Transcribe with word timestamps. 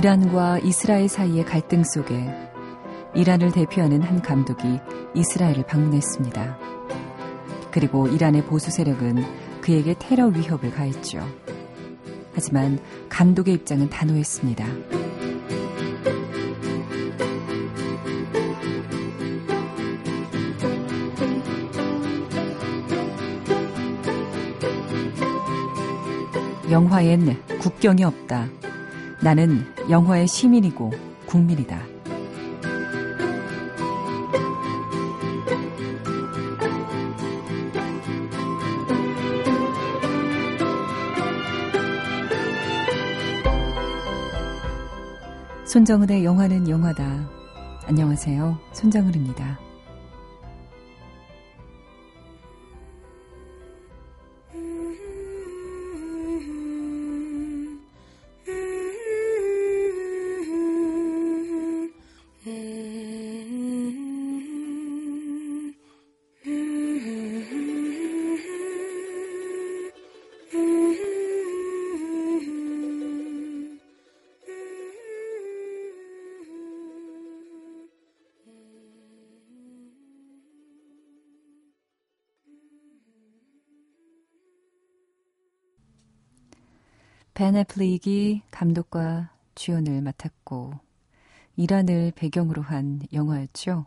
이란과 0.00 0.60
이스라엘 0.60 1.10
사이의 1.10 1.44
갈등 1.44 1.84
속에 1.84 2.26
이란을 3.14 3.52
대표하는 3.52 4.00
한 4.00 4.22
감독이 4.22 4.80
이스라엘을 5.14 5.66
방문했습니다. 5.66 6.58
그리고 7.70 8.08
이란의 8.08 8.46
보수 8.46 8.70
세력은 8.70 9.22
그에게 9.60 9.94
테러 9.98 10.28
위협을 10.28 10.70
가했죠. 10.70 11.20
하지만 12.32 12.78
감독의 13.10 13.52
입장은 13.56 13.90
단호했습니다. 13.90 14.66
영화엔 26.70 27.42
국경이 27.60 28.02
없다. 28.04 28.48
나는 29.22 29.66
영화의 29.90 30.26
시민이고 30.26 30.90
국민이다. 31.26 31.78
손정은의 45.66 46.24
영화는 46.24 46.68
영화다. 46.68 47.28
안녕하세요. 47.86 48.58
손정은입니다. 48.72 49.69
벤 87.40 87.56
애플릭이 87.56 88.42
감독과 88.50 89.30
주연을 89.54 90.02
맡았고 90.02 90.74
이란을 91.56 92.12
배경으로 92.14 92.60
한 92.60 93.00
영화였죠. 93.14 93.86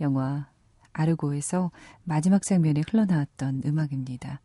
영화 0.00 0.48
아르고에서 0.92 1.72
마지막 2.04 2.42
장면에 2.44 2.82
흘러나왔던 2.88 3.62
음악입니다. 3.66 4.40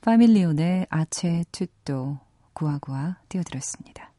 파밀리온의 0.00 0.88
아체 0.90 1.44
투또 1.52 2.18
구아구아 2.52 3.18
띄워드렸습니다. 3.28 4.10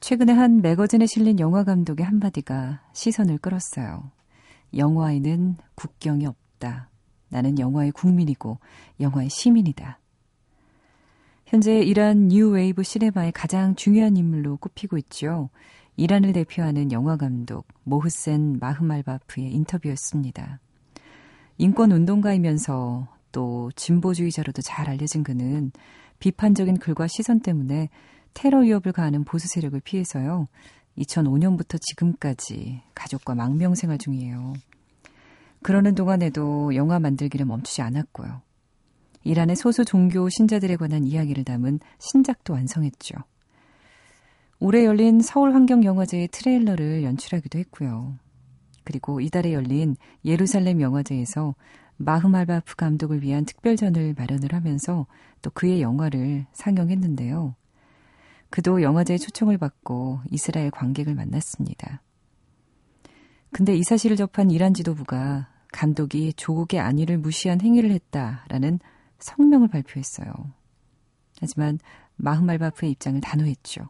최근에 0.00 0.32
한 0.32 0.62
매거진에 0.62 1.06
실린 1.06 1.38
영화 1.38 1.62
감독의 1.62 2.04
한마디가 2.04 2.82
시선을 2.92 3.38
끌었어요. 3.38 4.10
영화에는 4.76 5.58
국경이 5.76 6.26
없다. 6.26 6.88
나는 7.28 7.60
영화의 7.60 7.92
국민이고 7.92 8.58
영화의 8.98 9.30
시민이다. 9.30 10.00
현재 11.52 11.80
이란 11.80 12.28
뉴웨이브 12.28 12.82
시네마의 12.82 13.32
가장 13.32 13.74
중요한 13.74 14.16
인물로 14.16 14.56
꼽히고 14.56 14.96
있죠. 14.96 15.50
이란을 15.98 16.32
대표하는 16.32 16.92
영화 16.92 17.18
감독 17.18 17.66
모흐센 17.84 18.56
마흐말바프의 18.58 19.52
인터뷰였습니다. 19.52 20.60
인권 21.58 21.92
운동가이면서 21.92 23.06
또 23.32 23.70
진보주의자로도 23.76 24.62
잘 24.62 24.88
알려진 24.88 25.22
그는 25.22 25.72
비판적인 26.20 26.78
글과 26.78 27.06
시선 27.06 27.40
때문에 27.40 27.90
테러 28.32 28.60
위협을 28.60 28.92
가하는 28.92 29.22
보수 29.22 29.46
세력을 29.46 29.78
피해서요. 29.80 30.48
2005년부터 30.96 31.78
지금까지 31.78 32.80
가족과 32.94 33.34
망명 33.34 33.74
생활 33.74 33.98
중이에요. 33.98 34.54
그러는 35.62 35.94
동안에도 35.94 36.74
영화 36.76 36.98
만들기를 36.98 37.44
멈추지 37.44 37.82
않았고요. 37.82 38.40
이란의 39.24 39.56
소수 39.56 39.84
종교 39.84 40.28
신자들에 40.28 40.76
관한 40.76 41.04
이야기를 41.04 41.44
담은 41.44 41.80
신작도 41.98 42.52
완성했죠. 42.52 43.14
올해 44.58 44.84
열린 44.84 45.20
서울환경영화제의 45.20 46.28
트레일러를 46.28 47.02
연출하기도 47.02 47.58
했고요. 47.58 48.16
그리고 48.84 49.20
이달에 49.20 49.52
열린 49.52 49.96
예루살렘 50.24 50.80
영화제에서 50.80 51.54
마흐말바프 51.96 52.76
감독을 52.76 53.22
위한 53.22 53.44
특별전을 53.44 54.14
마련을 54.16 54.52
하면서 54.52 55.06
또 55.40 55.50
그의 55.50 55.82
영화를 55.82 56.46
상영했는데요. 56.52 57.54
그도 58.50 58.82
영화제에 58.82 59.18
초청을 59.18 59.58
받고 59.58 60.20
이스라엘 60.30 60.70
관객을 60.70 61.14
만났습니다. 61.14 62.02
근데 63.50 63.74
이 63.74 63.82
사실을 63.82 64.16
접한 64.16 64.50
이란 64.50 64.74
지도부가 64.74 65.48
감독이 65.72 66.32
조국의 66.34 66.80
안위를 66.80 67.18
무시한 67.18 67.60
행위를 67.60 67.90
했다라는 67.90 68.78
성명을 69.22 69.68
발표했어요. 69.68 70.32
하지만 71.40 71.78
마흐말바프의 72.16 72.92
입장을 72.92 73.20
단호했죠. 73.20 73.88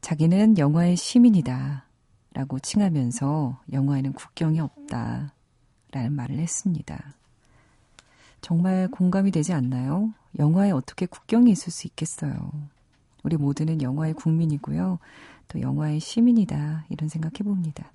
자기는 0.00 0.58
영화의 0.58 0.96
시민이다. 0.96 1.86
라고 2.34 2.58
칭하면서 2.58 3.60
영화에는 3.72 4.12
국경이 4.14 4.60
없다. 4.60 5.34
라는 5.92 6.12
말을 6.14 6.38
했습니다. 6.38 7.14
정말 8.40 8.88
공감이 8.88 9.30
되지 9.30 9.52
않나요? 9.52 10.12
영화에 10.38 10.70
어떻게 10.70 11.06
국경이 11.06 11.50
있을 11.52 11.70
수 11.70 11.86
있겠어요. 11.86 12.50
우리 13.22 13.36
모두는 13.36 13.82
영화의 13.82 14.14
국민이고요. 14.14 14.98
또 15.48 15.60
영화의 15.60 16.00
시민이다. 16.00 16.86
이런 16.88 17.08
생각해 17.08 17.44
봅니다. 17.44 17.92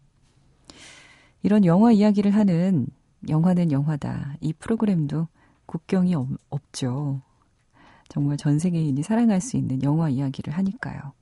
이런 1.43 1.65
영화 1.65 1.91
이야기를 1.91 2.33
하는 2.33 2.87
영화는 3.27 3.71
영화다. 3.71 4.35
이 4.39 4.53
프로그램도 4.53 5.27
국경이 5.67 6.15
없, 6.15 6.27
없죠. 6.49 7.21
정말 8.09 8.37
전 8.37 8.57
세계인이 8.57 9.03
사랑할 9.03 9.39
수 9.41 9.57
있는 9.57 9.83
영화 9.83 10.09
이야기를 10.09 10.53
하니까요. 10.53 11.13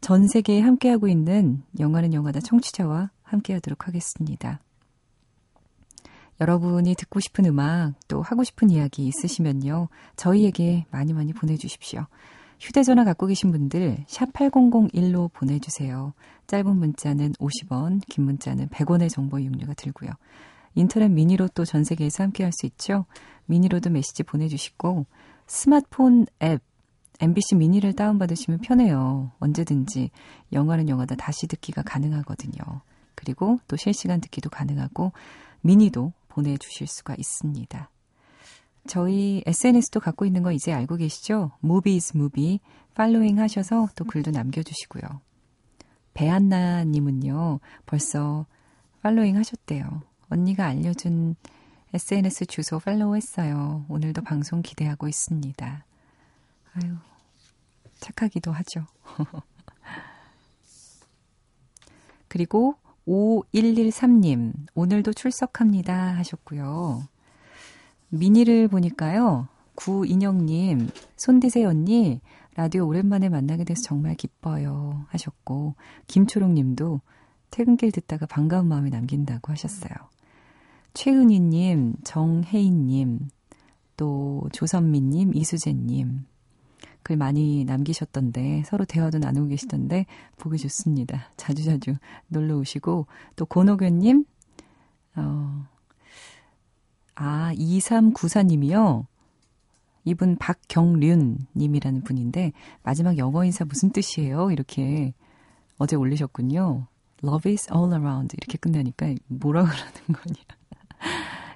전 0.00 0.28
세계에 0.28 0.60
함께하고 0.60 1.08
있는 1.08 1.62
영화는 1.78 2.12
영화다 2.12 2.40
청취자와 2.40 3.10
함께하도록 3.22 3.88
하겠습니다. 3.88 4.60
여러분이 6.40 6.94
듣고 6.96 7.20
싶은 7.20 7.44
음악 7.46 7.94
또 8.08 8.20
하고 8.20 8.42
싶은 8.42 8.70
이야기 8.70 9.06
있으시면요. 9.06 9.88
저희에게 10.16 10.86
많이 10.90 11.12
많이 11.12 11.32
보내주십시오. 11.32 12.06
휴대전화 12.58 13.04
갖고 13.04 13.26
계신 13.26 13.50
분들 13.50 14.04
샵 14.08 14.32
8001로 14.32 15.32
보내주세요. 15.32 16.14
짧은 16.46 16.76
문자는 16.76 17.32
50원, 17.34 18.00
긴 18.08 18.24
문자는 18.24 18.68
100원의 18.68 19.08
정보 19.08 19.38
이용료가 19.38 19.74
들고요. 19.74 20.10
인터넷 20.74 21.08
미니로 21.08 21.48
또 21.48 21.64
전 21.64 21.84
세계에서 21.84 22.24
함께 22.24 22.44
할 22.44 22.52
수 22.52 22.66
있죠. 22.66 23.06
미니로도 23.46 23.90
메시지 23.90 24.22
보내주시고 24.22 25.06
스마트폰 25.46 26.26
앱 26.42 26.62
MBC 27.20 27.56
미니를 27.56 27.92
다운받으시면 27.92 28.60
편해요. 28.60 29.30
언제든지 29.38 30.10
영화는 30.52 30.88
영화다 30.88 31.14
다시 31.14 31.46
듣기가 31.46 31.82
가능하거든요. 31.82 32.82
그리고 33.14 33.58
또 33.68 33.76
실시간 33.76 34.20
듣기도 34.20 34.50
가능하고 34.50 35.12
미니도 35.60 36.12
보내주실 36.28 36.86
수가 36.88 37.14
있습니다. 37.16 37.90
저희 38.88 39.42
SNS도 39.46 40.00
갖고 40.00 40.24
있는 40.26 40.42
거 40.42 40.50
이제 40.50 40.72
알고 40.72 40.96
계시죠? 40.96 41.52
Movies 41.62 42.16
Movie 42.16 42.58
팔로잉 42.94 43.38
하셔서 43.38 43.88
또 43.94 44.04
글도 44.04 44.32
남겨주시고요. 44.32 45.02
배한나님은요, 46.14 47.60
벌써 47.86 48.46
팔로잉 49.02 49.36
하셨대요. 49.36 50.02
언니가 50.32 50.66
알려준 50.66 51.36
SNS 51.92 52.46
주소 52.46 52.78
팔로우 52.78 53.16
했어요. 53.16 53.84
오늘도 53.88 54.22
방송 54.22 54.62
기대하고 54.62 55.08
있습니다. 55.08 55.84
아유, 56.74 56.96
착하기도 58.00 58.50
하죠. 58.50 58.86
그리고 62.28 62.76
5113님, 63.06 64.54
오늘도 64.74 65.12
출석합니다 65.12 66.16
하셨고요. 66.16 67.06
미니를 68.08 68.68
보니까요. 68.68 69.48
구인영님, 69.74 70.88
손디세 71.16 71.64
언니, 71.64 72.20
라디오 72.54 72.86
오랜만에 72.86 73.28
만나게 73.28 73.64
돼서 73.64 73.82
정말 73.82 74.14
기뻐요 74.14 75.04
하셨고, 75.08 75.74
김초롱님도 76.06 77.00
퇴근길 77.50 77.92
듣다가 77.92 78.24
반가운 78.24 78.66
마음이 78.66 78.88
남긴다고 78.90 79.52
하셨어요. 79.52 79.92
최은희님, 80.94 81.94
정혜인님, 82.04 83.28
또 83.96 84.48
조선미님, 84.52 85.34
이수재님, 85.34 86.26
글 87.02 87.16
많이 87.16 87.64
남기셨던데 87.64 88.62
서로 88.64 88.84
대화도 88.84 89.18
나누고 89.18 89.48
계시던데 89.48 90.06
보기 90.38 90.58
좋습니다. 90.58 91.30
자주자주 91.36 91.96
놀러 92.28 92.56
오시고 92.58 93.06
또 93.36 93.46
고노교님 93.46 94.24
어, 95.16 95.66
아 97.14 97.52
2394님이요. 97.54 99.06
이분 100.04 100.36
박경륜 100.36 101.46
님이라는 101.54 102.02
분인데 102.02 102.52
마지막 102.82 103.18
영어 103.18 103.44
인사 103.44 103.64
무슨 103.64 103.90
뜻이에요? 103.90 104.50
이렇게 104.50 105.14
어제 105.78 105.96
올리셨군요. 105.96 106.86
Love 107.24 107.52
is 107.52 107.68
all 107.72 107.92
around 107.92 108.36
이렇게 108.36 108.58
끝나니까 108.58 109.14
뭐라 109.28 109.62
그러는 109.64 109.92
거냐. 110.06 110.61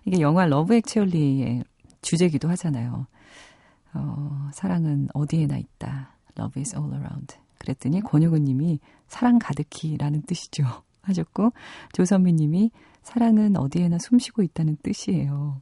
이게 0.06 0.20
영화 0.20 0.46
Love 0.46 0.74
Actually의 0.74 1.64
주제기도 2.00 2.48
하잖아요. 2.50 3.06
어, 3.92 4.50
사랑은 4.54 5.08
어디에나 5.12 5.58
있다. 5.58 6.16
Love 6.38 6.60
is 6.60 6.76
all 6.76 6.92
around. 6.94 7.36
그랬더니 7.58 8.00
권유근 8.00 8.44
님이 8.44 8.78
사랑 9.08 9.38
가득히라는 9.38 10.22
뜻이죠. 10.22 10.64
하셨고 11.02 11.52
조선미 11.92 12.32
님이 12.32 12.70
사랑은 13.02 13.56
어디에나 13.56 13.98
숨쉬고 13.98 14.42
있다는 14.42 14.76
뜻이에요. 14.82 15.60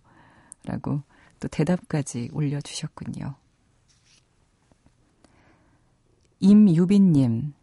라고 0.64 1.02
또 1.40 1.48
대답까지 1.48 2.30
올려 2.32 2.60
주셨군요. 2.60 3.34
임유빈 6.40 7.12
님, 7.12 7.54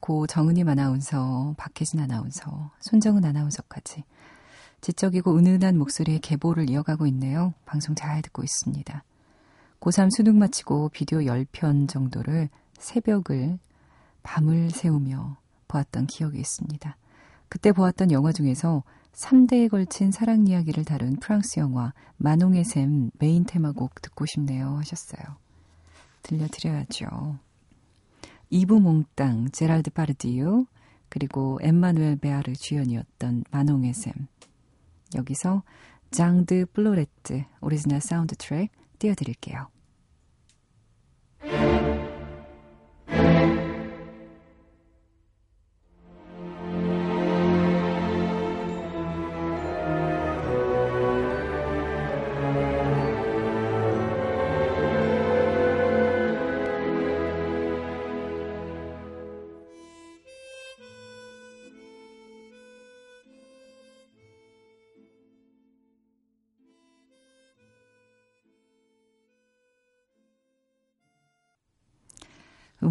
고 0.00 0.26
정은임 0.26 0.68
아나운서, 0.68 1.54
박혜진 1.56 2.00
아나운서, 2.00 2.70
손정은 2.80 3.24
아나운서까지 3.24 4.04
지적이고 4.82 5.38
은은한 5.38 5.78
목소리의 5.78 6.18
계보를 6.18 6.68
이어가고 6.68 7.06
있네요. 7.06 7.54
방송 7.64 7.94
잘 7.94 8.20
듣고 8.20 8.42
있습니다. 8.42 9.04
고3 9.78 10.08
수능 10.16 10.38
마치고 10.38 10.88
비디오 10.88 11.20
10편 11.20 11.88
정도를 11.88 12.48
새벽을 12.74 13.60
밤을 14.24 14.70
새우며 14.70 15.36
보았던 15.68 16.06
기억이 16.08 16.38
있습니다. 16.40 16.96
그때 17.48 17.70
보았던 17.70 18.10
영화 18.10 18.32
중에서 18.32 18.82
3대에 19.12 19.70
걸친 19.70 20.10
사랑 20.10 20.48
이야기를 20.48 20.84
다룬 20.84 21.14
프랑스 21.16 21.60
영화 21.60 21.92
마농의 22.16 22.64
샘 22.64 23.12
메인 23.20 23.44
테마곡 23.44 24.02
듣고 24.02 24.26
싶네요 24.26 24.78
하셨어요. 24.78 25.36
들려드려야죠. 26.22 27.38
이브 28.50 28.74
몽땅, 28.74 29.50
제라르 29.52 29.90
드파르디유, 29.90 30.66
그리고 31.08 31.60
엠마누엘 31.62 32.16
베아르 32.16 32.54
주연이었던 32.54 33.44
마농의 33.50 33.94
샘. 33.94 34.12
여기서 35.14 35.62
Jean 36.10 36.47
de 36.47 36.66
Florette 36.72 37.44
오리지널 37.60 38.00
사운드 38.00 38.36
트랙 38.36 38.70
띄워드릴게요. 38.98 39.71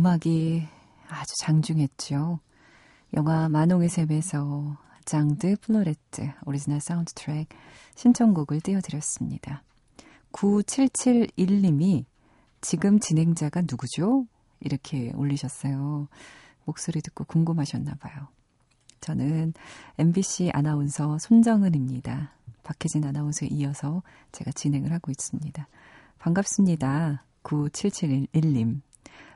음악이 0.02 0.64
아주 1.10 1.38
장중했죠. 1.38 2.40
영화 3.14 3.48
마농의 3.50 3.88
샘에서 3.88 4.76
장 5.06 5.35
드 5.35 5.58
플로레트 5.62 6.28
오리지널 6.44 6.82
사운드 6.82 7.14
트랙 7.14 7.48
신청곡을 7.94 8.62
띄워드렸습니다. 8.62 9.62
9771님이 10.32 12.06
지금 12.62 13.00
진행자가 13.00 13.62
누구죠? 13.62 14.26
이렇게 14.60 15.12
올리셨어요. 15.14 16.08
목소리 16.66 17.02
듣고 17.02 17.24
궁금하셨나 17.26 17.94
봐요. 18.00 18.28
저는 19.02 19.54
MBC 20.00 20.50
아나운서 20.52 21.20
손정은입니다. 21.20 22.34
박혜진 22.64 23.06
아나운서에 23.06 23.50
이어서 23.52 24.02
제가 24.32 24.52
진행을 24.52 24.92
하고 24.94 25.12
있습니다. 25.12 25.68
반갑습니다. 26.18 27.24
9771님. 27.44 28.82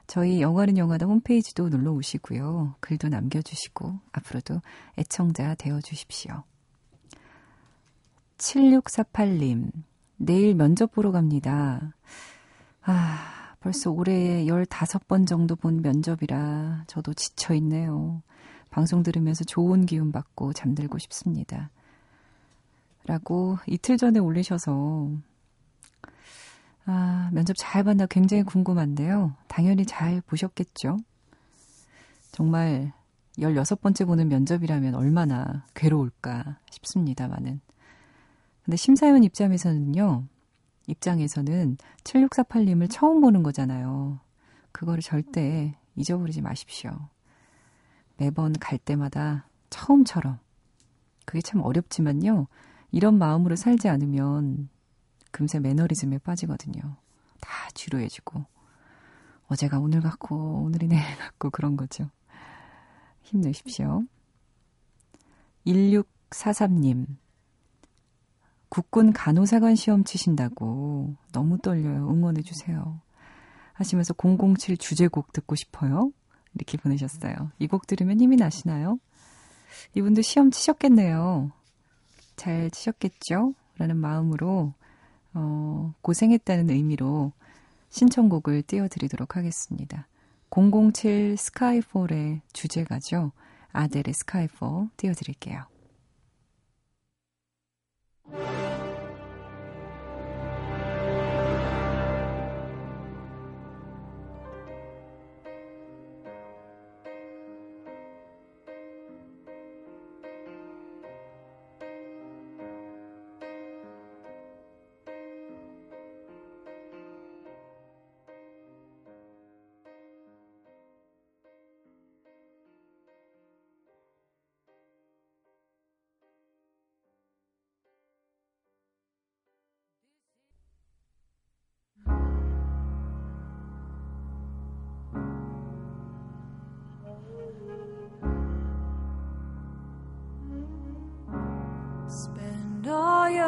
저희 0.08 0.42
영화는 0.42 0.78
영화다 0.78 1.06
홈페이지도 1.06 1.70
놀러 1.70 1.92
오시고요. 1.92 2.76
글도 2.80 3.10
남겨주시고 3.10 4.00
앞으로도 4.12 4.62
애청자 4.98 5.56
되어 5.56 5.82
주십시오. 5.82 6.44
7648님, 8.38 9.72
내일 10.18 10.56
면접 10.56 10.92
보러 10.92 11.12
갑니다. 11.12 11.94
아, 12.84 13.56
벌써 13.60 13.92
올해 13.92 14.46
15번 14.46 15.26
정도 15.26 15.56
본 15.56 15.82
면접이라 15.82 16.84
저도 16.88 17.14
지쳐있네요. 17.14 18.22
방송 18.70 19.04
들으면서 19.04 19.44
좋은 19.44 19.86
기운 19.86 20.12
받고 20.12 20.54
잠들고 20.54 20.98
싶습니다. 21.00 21.72
라고 23.06 23.58
이틀 23.68 23.98
전에 23.98 24.20
올리셔서 24.20 25.10
아, 26.86 27.30
면접 27.34 27.56
잘 27.58 27.84
봤나 27.84 28.06
굉장히 28.06 28.44
궁금한데요. 28.44 29.36
당연히 29.48 29.86
잘 29.86 30.22
보셨겠죠? 30.22 30.98
정말 32.32 32.94
16번째 33.38 34.06
보는 34.06 34.30
면접이라면 34.30 34.96
얼마나 34.96 35.66
괴로울까 35.74 36.60
싶습니다만은. 36.70 37.60
근데 38.64 38.78
심사위원 38.78 39.24
입장에서는요, 39.24 40.26
입장에서는 40.88 41.78
7648님을 42.04 42.88
처음 42.90 43.22
보는 43.22 43.44
거잖아요. 43.44 44.20
그거를 44.72 45.02
절대 45.02 45.76
잊어버리지 45.96 46.42
마십시오. 46.42 46.92
매번 48.18 48.54
갈 48.54 48.78
때마다 48.78 49.48
처음처럼. 49.70 50.40
그게 51.26 51.42
참 51.42 51.62
어렵지만요. 51.62 52.48
이런 52.92 53.18
마음으로 53.18 53.56
살지 53.56 53.90
않으면 53.90 54.70
금세 55.36 55.60
매너리즘에 55.60 56.20
빠지거든요. 56.20 56.96
다 57.42 57.70
지루해지고. 57.74 58.46
어제가 59.48 59.80
오늘 59.80 60.00
같고, 60.00 60.64
오늘이 60.64 60.88
내일 60.88 61.04
같고, 61.18 61.50
그런 61.50 61.76
거죠. 61.76 62.10
힘내십시오. 63.22 64.04
1643님. 65.68 67.06
국군 68.70 69.12
간호사관 69.12 69.76
시험 69.76 70.06
치신다고 70.06 71.18
너무 71.34 71.58
떨려요. 71.58 72.10
응원해 72.10 72.42
주세요. 72.42 73.02
하시면서 73.74 74.14
007 74.14 74.78
주제곡 74.78 75.34
듣고 75.34 75.56
싶어요. 75.56 76.14
이렇게 76.54 76.78
보내셨어요. 76.78 77.52
이 77.60 77.68
곡 77.68 77.88
들으면 77.88 78.22
힘이 78.22 78.38
나시나요? 78.38 79.00
이분도 79.96 80.22
시험 80.22 80.50
치셨겠네요. 80.50 81.52
잘 82.38 82.72
치셨겠죠? 82.72 83.54
라는 83.78 83.98
마음으로 83.98 84.74
어, 85.36 85.94
고생했다는 86.02 86.70
의미로 86.72 87.32
신청곡을 87.90 88.64
띄워드리도록 88.64 89.36
하겠습니다. 89.36 90.08
007 90.50 91.38
스카이폴의 91.38 92.42
주제가죠. 92.54 93.32
아델의 93.72 94.14
스카이폴 94.14 94.88
띄워드릴게요. 94.98 95.66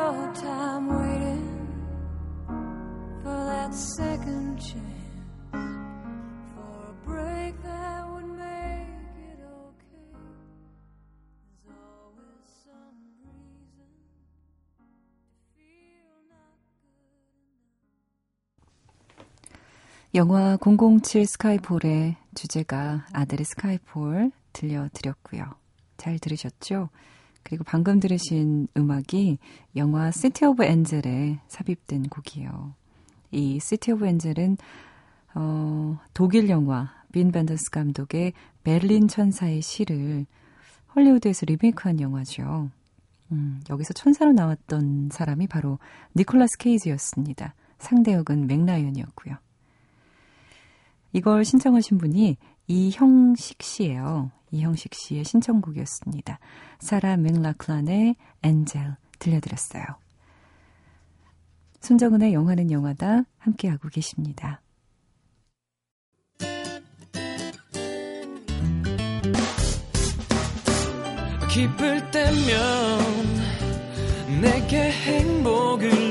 your 0.08 0.34
time 0.36 0.88
waiting 0.88 1.48
for 3.24 3.46
that 3.46 3.74
second 3.74 4.60
chance. 4.60 4.84
영화 20.16 20.58
007 20.58 21.26
스카이폴의 21.28 22.16
주제가 22.34 23.06
아들의 23.14 23.46
스카이폴 23.46 24.32
들려드렸고요. 24.52 25.44
잘 25.98 26.18
들으셨죠? 26.18 26.90
그리고 27.48 27.64
방금 27.64 28.02
들으신 28.02 28.68
음악이 28.76 29.38
영화 29.78 30.12
시티 30.12 30.44
오브 30.44 30.66
엔젤에 30.66 31.40
삽입된 31.48 32.10
곡이에요. 32.10 32.74
이 33.32 33.58
시티 33.62 33.94
오브 33.94 34.06
엔젤은 34.06 34.58
어, 35.34 35.98
독일 36.14 36.50
영화 36.50 36.94
빔 37.14 37.32
벤더스 37.32 37.72
감독의 37.72 38.34
베를린 38.66 39.08
천사의 39.08 39.62
시를 39.62 40.26
헐리우드에서 40.94 41.46
리메이크한 41.46 42.02
영화죠. 42.02 42.70
음, 43.32 43.62
여기서 43.70 43.94
천사로 43.94 44.34
나왔던 44.34 45.12
사람이 45.14 45.48
바로 45.48 45.80
니콜라스 46.18 46.58
케이지였습니다. 46.58 47.56
상대 47.80 48.12
역은 48.12 48.48
멕 48.48 48.62
라이언이었고요. 48.62 49.38
이걸 51.14 51.46
신청하신 51.46 51.98
분이 51.98 52.36
이형식 52.68 53.64
씨예요. 53.64 54.32
이형식 54.52 54.94
씨의 54.94 55.24
신청곡이었습니다. 55.24 56.40
사라 56.80 57.18
맥라클란의 57.18 58.16
엔젤 58.44 58.96
들려드렸어요. 59.20 59.84
손정은의 61.80 62.34
영화는 62.34 62.72
영화다 62.72 63.24
함께하고 63.38 63.90
계십니다. 63.90 64.62
기쁠 71.50 72.12
때면 72.12 73.00
내게 74.42 74.92
행복을 74.92 76.07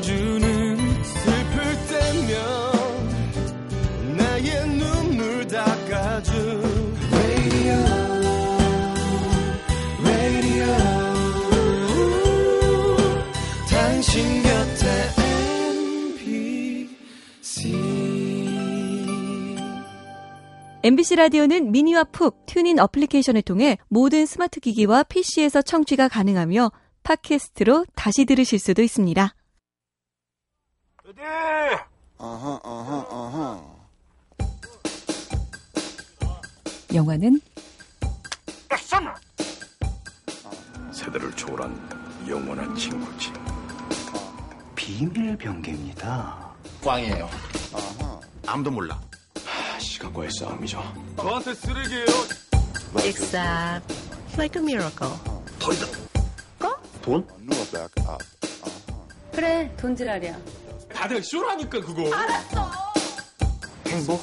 MBC 20.86 21.16
라디오는 21.16 21.72
미니와 21.72 22.04
푹 22.04 22.46
TuneIn 22.46 22.78
어플리케이션을 22.78 23.42
통해 23.42 23.76
모든 23.88 24.24
스마트 24.24 24.60
기기와 24.60 25.02
PC에서 25.02 25.60
청취가 25.60 26.06
가능하며 26.06 26.70
팟캐스트로 27.02 27.86
다시 27.96 28.24
들으실 28.24 28.60
수도 28.60 28.82
있습니다. 28.82 29.34
Uh-huh, 32.18 32.60
uh-huh, 32.64 33.04
uh-huh. 33.10 33.62
영화는 36.94 37.40
세대를 40.92 41.32
초월한 41.32 42.28
영원한 42.28 42.76
친구지. 42.76 43.32
비밀 44.76 45.36
병기입니다. 45.36 46.54
꽝이에요. 46.84 47.28
아무도 48.46 48.70
몰라. 48.70 49.05
하, 49.96 50.06
시간과의 50.06 50.30
싸움이죠. 50.30 50.82
저한테 51.16 51.54
쓰레기예요. 51.54 52.06
Except 53.04 53.94
like 54.36 54.60
a 54.60 54.62
miracle. 54.62 55.16
돈? 57.02 57.26
Knew 57.38 57.62
about 57.62 58.00
up. 58.00 58.22
Uh-huh. 58.42 59.32
그래, 59.32 59.74
돈지랄이야. 59.76 60.36
다들 60.92 61.22
쇼라니까 61.22 61.80
그거. 61.80 62.10
행복? 63.86 64.22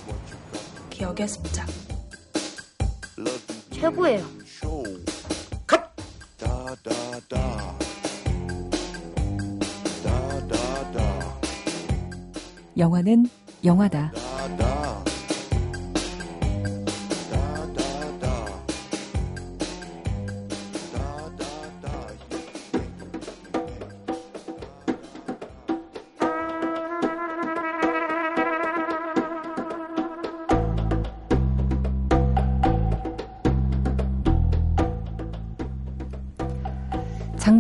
기억의 0.90 1.28
습작. 1.28 1.68
Love 3.18 3.42
you 3.72 3.82
최고예요. 3.82 4.26
show. 4.46 4.84
Da 6.38 6.76
da 6.84 7.20
da. 7.30 7.76
Da 10.04 10.48
da 10.48 10.92
da. 10.92 11.40
영화는 12.78 13.30
영화다. 13.64 14.12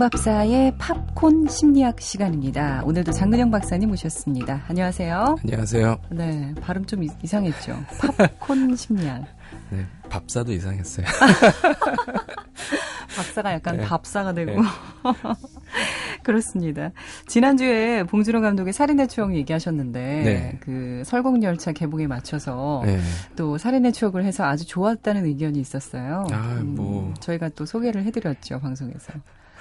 박사의 0.09 0.73
팝콘 0.79 1.47
심리학 1.47 2.01
시간입니다. 2.01 2.81
오늘도 2.83 3.13
장근영 3.13 3.51
박사님 3.51 3.87
모셨습니다. 3.87 4.63
안녕하세요. 4.67 5.37
안녕하세요. 5.41 5.97
네, 6.09 6.53
발음 6.59 6.83
좀 6.85 7.03
이- 7.03 7.09
이상했죠. 7.23 7.81
팝콘 8.17 8.75
심리학. 8.83 9.23
네, 9.69 9.85
밥사도 10.09 10.51
이상했어요. 10.51 11.05
박사가 13.15 13.53
약간 13.53 13.77
네. 13.77 13.85
밥사가 13.85 14.33
되고. 14.33 14.61
네. 14.61 14.67
그렇습니다. 16.23 16.91
지난주에 17.27 18.03
봉준호 18.03 18.41
감독의 18.41 18.73
살인의 18.73 19.07
추억 19.07 19.33
얘기하셨는데, 19.35 19.99
네. 20.01 20.57
그 20.59 21.03
설국열차 21.05 21.71
개봉에 21.71 22.07
맞춰서 22.07 22.81
네. 22.83 22.99
또 23.37 23.57
살인의 23.57 23.93
추억을 23.93 24.25
해서 24.25 24.43
아주 24.43 24.67
좋았다는 24.67 25.23
의견이 25.27 25.61
있었어요. 25.61 26.25
음, 26.29 26.35
아, 26.35 26.59
뭐. 26.61 27.13
저희가 27.21 27.47
또 27.55 27.65
소개를 27.65 28.03
해드렸죠, 28.03 28.59
방송에서. 28.59 29.13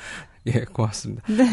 예, 0.46 0.64
고맙습니다. 0.64 1.22
네. 1.28 1.48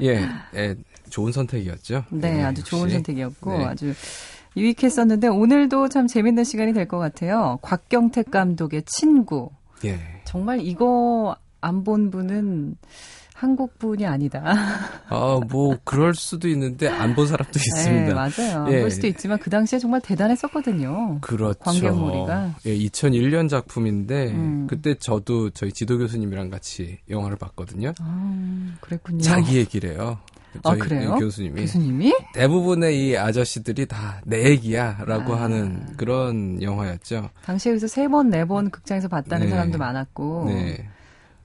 예, 0.02 0.28
예, 0.54 0.76
좋은 1.10 1.32
선택이었죠. 1.32 2.04
네, 2.10 2.38
예, 2.38 2.42
아주 2.44 2.62
좋은 2.64 2.82
역시. 2.84 2.94
선택이었고 2.94 3.58
네. 3.58 3.64
아주 3.66 3.94
유익했었는데 4.56 5.28
오늘도 5.28 5.88
참 5.88 6.06
재밌는 6.06 6.44
시간이 6.44 6.72
될 6.72 6.88
것 6.88 6.98
같아요. 6.98 7.58
곽경택 7.62 8.30
감독의 8.30 8.82
친구. 8.86 9.50
예. 9.84 9.98
정말 10.24 10.60
이거 10.60 11.36
안 11.60 11.84
본 11.84 12.10
분은 12.10 12.76
한국 13.38 13.78
분이 13.78 14.04
아니다. 14.04 14.42
아, 15.08 15.40
뭐, 15.48 15.76
그럴 15.84 16.14
수도 16.14 16.48
있는데, 16.48 16.88
안 16.88 17.14
본 17.14 17.28
사람도 17.28 17.52
있습니다. 17.56 18.06
네, 18.06 18.12
맞아요. 18.12 18.66
예. 18.72 18.80
볼 18.80 18.90
수도 18.90 19.06
있지만 19.06 19.38
그 19.38 19.48
당시에 19.48 19.78
정말 19.78 20.00
대단했었거든요. 20.00 21.18
그렇죠. 21.20 21.58
광경몰이가. 21.60 22.54
예, 22.66 22.76
2001년 22.76 23.48
작품인데, 23.48 24.32
음. 24.32 24.66
그때 24.68 24.94
저도 24.98 25.50
저희 25.50 25.70
지도 25.72 25.98
교수님이랑 25.98 26.50
같이 26.50 26.98
영화를 27.08 27.36
봤거든요. 27.36 27.92
아, 28.00 28.72
그랬군요. 28.80 29.20
자기 29.20 29.58
얘기래요. 29.58 30.18
아, 30.64 30.70
저희 30.70 30.78
그래요? 30.80 31.14
교수님이. 31.16 31.60
교수님이? 31.60 32.14
대부분의 32.34 32.98
이 33.10 33.16
아저씨들이 33.16 33.86
다 33.86 34.20
내 34.24 34.44
얘기야 34.50 34.98
라고 35.06 35.34
아. 35.34 35.42
하는 35.42 35.86
그런 35.96 36.60
영화였죠. 36.60 37.30
당시에 37.44 37.70
그래서 37.70 37.86
세 37.86 38.08
번, 38.08 38.30
네 38.30 38.44
번 38.44 38.70
극장에서 38.70 39.06
봤다는 39.08 39.46
네. 39.46 39.50
사람도 39.50 39.78
많았고. 39.78 40.44
네. 40.48 40.88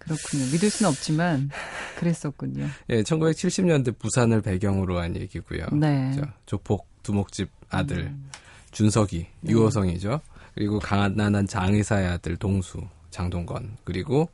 그렇군요. 0.04 0.46
믿을 0.52 0.70
수는 0.70 0.90
없지만 0.90 1.50
그랬었군요. 1.98 2.68
예, 2.90 3.04
1970년대 3.04 3.98
부산을 3.98 4.42
배경으로 4.42 5.00
한 5.00 5.16
얘기고요. 5.16 5.68
네. 5.74 6.14
저, 6.16 6.22
조폭 6.46 6.88
두목집 7.04 7.50
아들 7.70 8.08
음. 8.08 8.30
준석이 8.72 9.28
네. 9.42 9.52
유호성이죠. 9.52 10.22
그리고 10.56 10.80
가난한 10.80 11.48
장의사의 11.48 12.08
아들 12.08 12.36
동수 12.38 12.82
장동건 13.10 13.78
그리고 13.84 14.30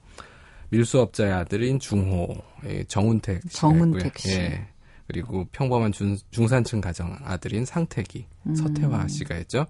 밀수업자의 0.70 1.32
아들인 1.32 1.80
중호 1.80 2.36
예, 2.66 2.84
정운택 2.84 3.42
씨가 3.50 3.60
정운택 3.60 4.06
있고요. 4.08 4.34
씨. 4.34 4.40
예. 4.40 4.68
그리고 5.08 5.48
평범한 5.52 5.92
중, 5.92 6.16
중산층 6.30 6.82
가정 6.82 7.18
아들인 7.24 7.66
상택이 7.66 8.28
음. 8.46 8.56
서태화 8.56 9.08
씨가 9.08 9.36
했죠. 9.36 9.66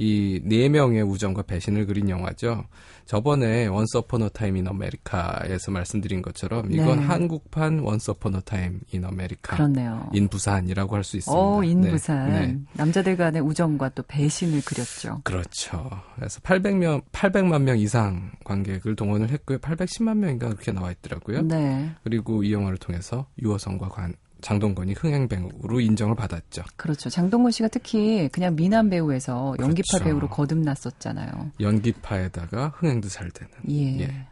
이 0.00 0.40
네 0.44 0.70
명의 0.70 1.02
우정과 1.02 1.42
배신을 1.42 1.84
그린 1.86 2.08
영화죠. 2.08 2.64
저번에 3.04 3.66
원스 3.66 3.98
어폰 3.98 4.22
어 4.22 4.28
타임 4.30 4.56
인 4.56 4.66
아메리카에서 4.66 5.70
말씀드린 5.72 6.22
것처럼 6.22 6.72
이건 6.72 7.00
네. 7.00 7.04
한국판 7.04 7.80
원스 7.80 8.12
어폰 8.12 8.36
어 8.36 8.40
타임 8.40 8.80
인 8.92 9.04
아메리카 9.04 9.56
그렇네요. 9.56 10.08
in 10.14 10.28
부산이라고 10.28 10.96
할 10.96 11.04
수 11.04 11.16
있습니다. 11.18 11.38
어, 11.38 11.60
네. 11.60 11.68
in 11.68 11.84
부산. 11.84 12.30
네. 12.30 12.58
남자들 12.74 13.16
간의 13.18 13.42
우정과 13.42 13.90
또 13.90 14.02
배신을 14.04 14.62
그렸죠. 14.64 15.20
그렇죠. 15.24 15.90
그래서 16.16 16.40
800명, 16.40 17.02
800만 17.12 17.62
명 17.62 17.78
이상 17.78 18.30
관객을 18.44 18.96
동원을 18.96 19.28
했고요. 19.30 19.58
810만 19.58 20.16
명인가 20.16 20.48
그렇게 20.48 20.72
나와 20.72 20.90
있더라고요. 20.92 21.42
네. 21.42 21.90
그리고 22.04 22.42
이 22.42 22.52
영화를 22.54 22.78
통해서 22.78 23.26
유호성과 23.42 23.88
관, 23.88 24.14
장동건이 24.40 24.94
흥행 24.94 25.28
배우로 25.28 25.80
인정을 25.80 26.14
받았죠. 26.14 26.62
그렇죠. 26.76 27.10
장동건 27.10 27.52
씨가 27.52 27.68
특히 27.68 28.28
그냥 28.30 28.54
미남 28.56 28.90
배우에서 28.90 29.54
연기파 29.58 29.98
그렇죠. 29.98 30.04
배우로 30.04 30.28
거듭났었잖아요. 30.28 31.52
연기파에다가 31.60 32.72
흥행도 32.76 33.08
잘 33.08 33.30
되는 33.30 33.52
예. 33.70 34.00
예. 34.02 34.26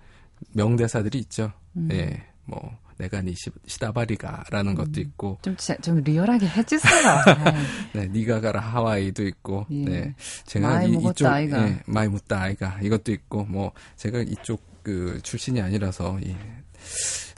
명대사들이 0.52 1.18
있죠. 1.20 1.52
음. 1.76 1.88
예. 1.92 2.22
뭐 2.44 2.76
내가 2.96 3.20
네 3.22 3.32
시, 3.36 3.50
시다바리가라는 3.66 4.74
것도 4.74 5.00
있고 5.00 5.38
좀, 5.42 5.54
자- 5.56 5.76
좀 5.76 6.00
리얼하게 6.02 6.48
해주세요. 6.48 7.16
네, 7.94 8.08
니가 8.08 8.40
가라 8.40 8.58
하와이도 8.60 9.24
있고, 9.26 9.66
예. 9.70 9.84
네, 9.84 10.14
제가 10.46 10.68
마이 10.68 10.90
이, 10.90 10.94
이쪽, 10.96 11.26
아이가. 11.26 11.68
예, 11.68 11.78
마이 11.86 12.08
무따 12.08 12.40
아이가 12.42 12.78
이것도 12.82 13.12
있고, 13.12 13.44
뭐 13.44 13.70
제가 13.96 14.20
이쪽 14.22 14.60
그 14.82 15.20
출신이 15.22 15.60
아니라서 15.60 16.18
이 16.20 16.34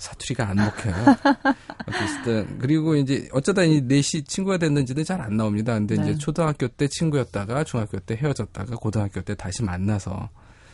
사투리가 0.01 0.49
안 0.49 0.57
먹혀요. 0.57 0.95
어쨌든 1.87 2.59
그리고 2.59 2.97
이제 2.97 3.29
어쩌다 3.33 3.63
이 3.63 3.83
넷이 3.83 4.25
친구가 4.25 4.59
됐는지는 4.59 5.05
잘 5.05 5.21
안 5.21 5.37
나옵니다. 5.37 5.75
근데 5.75 5.97
네. 5.97 6.03
이제 6.03 6.19
초등학교 6.19 6.67
때 6.67 6.89
친구였다가 6.89 7.63
중학교 7.65 7.99
때 8.01 8.17
헤어졌다가 8.17 8.77
고등학교 8.77 9.21
때 9.21 9.35
다시 9.35 9.63
만나서 9.63 10.31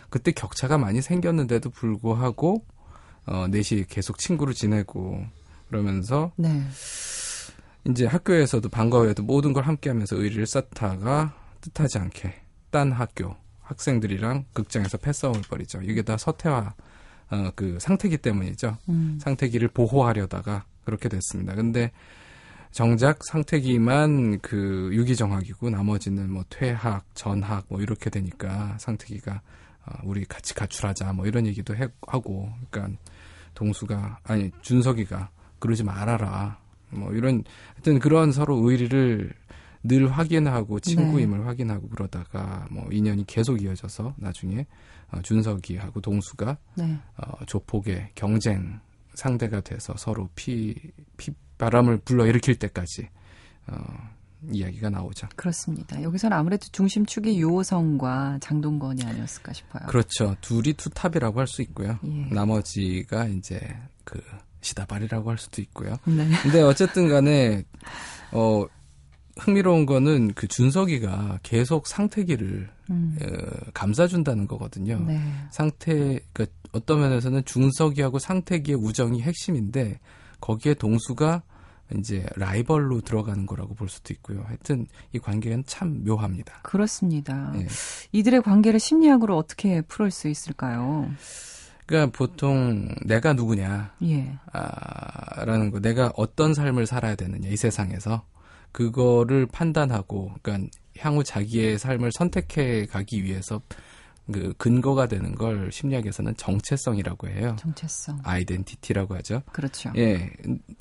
그때 0.09 0.31
격차가 0.31 0.79
많이 0.79 1.03
생겼는데도 1.03 1.71
불구하고 1.71 2.65
어 3.27 3.47
넷이 3.49 3.85
계속 3.89 4.19
친구로 4.19 4.53
지내고 4.53 5.25
그러면서 5.69 6.31
네. 6.37 6.63
이제 7.89 8.07
학교에서도 8.07 8.69
방과 8.69 8.99
후에도 9.01 9.25
모든 9.25 9.53
걸 9.53 9.65
함께 9.65 9.91
하면서 9.91 10.15
의리를 10.17 10.47
쌓다가 10.47 11.35
뜻하지 11.61 11.99
않게 11.99 12.35
딴 12.71 12.93
학교 12.93 13.35
학생들이랑 13.63 14.45
극장에서 14.53 14.99
패싸움을 14.99 15.43
벌이죠. 15.49 15.81
이게 15.83 16.03
다 16.03 16.17
서태화 16.17 16.75
어, 17.31 17.51
그 17.55 17.79
상태기 17.81 18.19
때문이죠. 18.19 18.77
음, 18.89 19.19
상태기를 19.21 19.69
보호하려다가 19.69 20.65
그렇게 20.85 21.09
됐습니다. 21.09 21.55
근데 21.55 21.91
정작 22.71 23.25
상태기만 23.25 24.41
그 24.41 24.91
유기정학이고 24.93 25.71
나머지는 25.71 26.31
뭐 26.31 26.45
퇴학, 26.51 27.05
전학 27.15 27.65
뭐 27.69 27.81
이렇게 27.81 28.11
되니까 28.11 28.77
상태기가 28.79 29.41
어, 29.87 29.93
우리 30.05 30.25
같이 30.25 30.55
가출하자 30.55 31.13
뭐 31.15 31.27
이런 31.27 31.47
얘기도 31.47 31.75
해- 31.75 31.89
하고 32.07 32.51
그러니까 32.71 32.99
동수가 33.55 34.19
아니 34.25 34.51
준석이가 34.61 35.31
그러지 35.59 35.85
말아라 35.85 36.59
뭐 36.91 37.13
이런 37.13 37.43
하여튼 37.75 37.99
그런 37.99 38.31
서로 38.33 38.57
의리를 38.69 39.33
늘 39.85 40.09
확인하고 40.11 40.81
친구임을 40.81 41.47
확인하고 41.47 41.89
그러다가 41.89 42.67
뭐 42.71 42.89
인연이 42.91 43.25
계속 43.27 43.63
이어져서 43.63 44.15
나중에 44.19 44.67
어, 45.13 45.21
준석이하고 45.23 46.01
동수가 46.01 46.57
네. 46.77 46.99
어, 47.17 47.45
조폭의 47.47 48.11
경쟁 48.15 48.81
상대가 49.15 49.61
돼서 49.61 49.95
서로 49.97 50.29
피, 50.35 50.75
피 51.17 51.33
바람을 51.59 51.99
불러 51.99 52.27
일으킬 52.27 52.57
때까지 52.59 53.09
어, 53.69 53.77
이야기가 54.53 54.91
나오죠. 54.91 55.29
그렇습니다. 55.37 56.01
여기서는 56.03 56.37
아무래도 56.37 56.67
중심축이 56.71 57.39
유호성과 57.41 58.39
장동건이 58.41 59.03
아니었을까 59.05 59.53
싶어요. 59.53 59.87
그렇죠. 59.89 60.37
둘이 60.41 60.75
two 60.75 60.93
top이라고 60.93 61.41
할 61.41 61.47
수 61.47 61.63
있고요. 61.63 61.99
예. 62.05 62.27
나머지가 62.35 63.27
이제 63.27 63.59
그 64.05 64.21
시다바리라고 64.61 65.31
할 65.31 65.39
수도 65.39 65.63
있고요. 65.63 65.97
네. 66.05 66.29
근데 66.43 66.61
어쨌든 66.61 67.09
간에 67.09 67.65
어 68.33 68.65
흥미로운 69.39 69.87
거는 69.87 70.33
그 70.35 70.49
준석이가 70.49 71.41
계속 71.43 71.87
상택이를 71.87 72.69
음, 72.91 73.19
어, 73.21 73.71
감싸준다는 73.75 74.47
거거든요. 74.47 75.03
네. 75.07 75.21
상택 75.51 76.19
그 76.33 76.47
어떤 76.73 77.01
면에서는 77.01 77.45
준석이하고 77.45 78.19
상택이의 78.19 78.79
우정이 78.79 79.23
핵심인데 79.23 80.01
거기에 80.41 80.75
동수가 80.75 81.43
이제 81.99 82.27
라이벌로 82.35 83.01
들어가는 83.03 83.47
거라고 83.47 83.75
볼 83.75 83.89
수도 83.89 84.13
있고요. 84.15 84.43
하여튼 84.47 84.87
이 85.13 85.19
관계는 85.19 85.65
참 85.67 86.05
묘합니다. 86.05 86.61
그렇습니다. 86.63 87.53
예. 87.57 87.67
이들의 88.13 88.43
관계를 88.43 88.81
심리학으로 88.81 89.37
어떻게 89.37 89.83
풀을 89.83 90.11
수 90.11 90.29
있을까요? 90.29 91.09
그러니까 91.87 92.17
보통 92.17 92.93
내가 93.05 93.33
누구냐 93.35 93.93
예. 94.03 94.37
아, 94.53 95.45
라는 95.45 95.71
거 95.71 95.79
내가 95.79 96.13
어떤 96.17 96.55
삶을 96.55 96.87
살아야 96.87 97.15
되느냐 97.15 97.49
이 97.49 97.57
세상에서 97.57 98.25
그거를 98.77 99.47
판단하고 99.47 100.33
그러니까 100.43 100.69
향후 100.99 101.25
자기의 101.25 101.79
삶을 101.79 102.11
선택해 102.13 102.85
가기 102.85 103.25
위해서 103.25 103.63
그 104.31 104.53
근거가 104.59 105.07
되는 105.07 105.35
걸 105.35 105.71
심리학에서는 105.73 106.37
정체성이라고 106.37 107.29
해요. 107.29 107.57
정체성. 107.59 108.21
아이덴티티라고 108.23 109.15
하죠. 109.17 109.43
그렇죠. 109.53 109.91
예. 109.97 110.31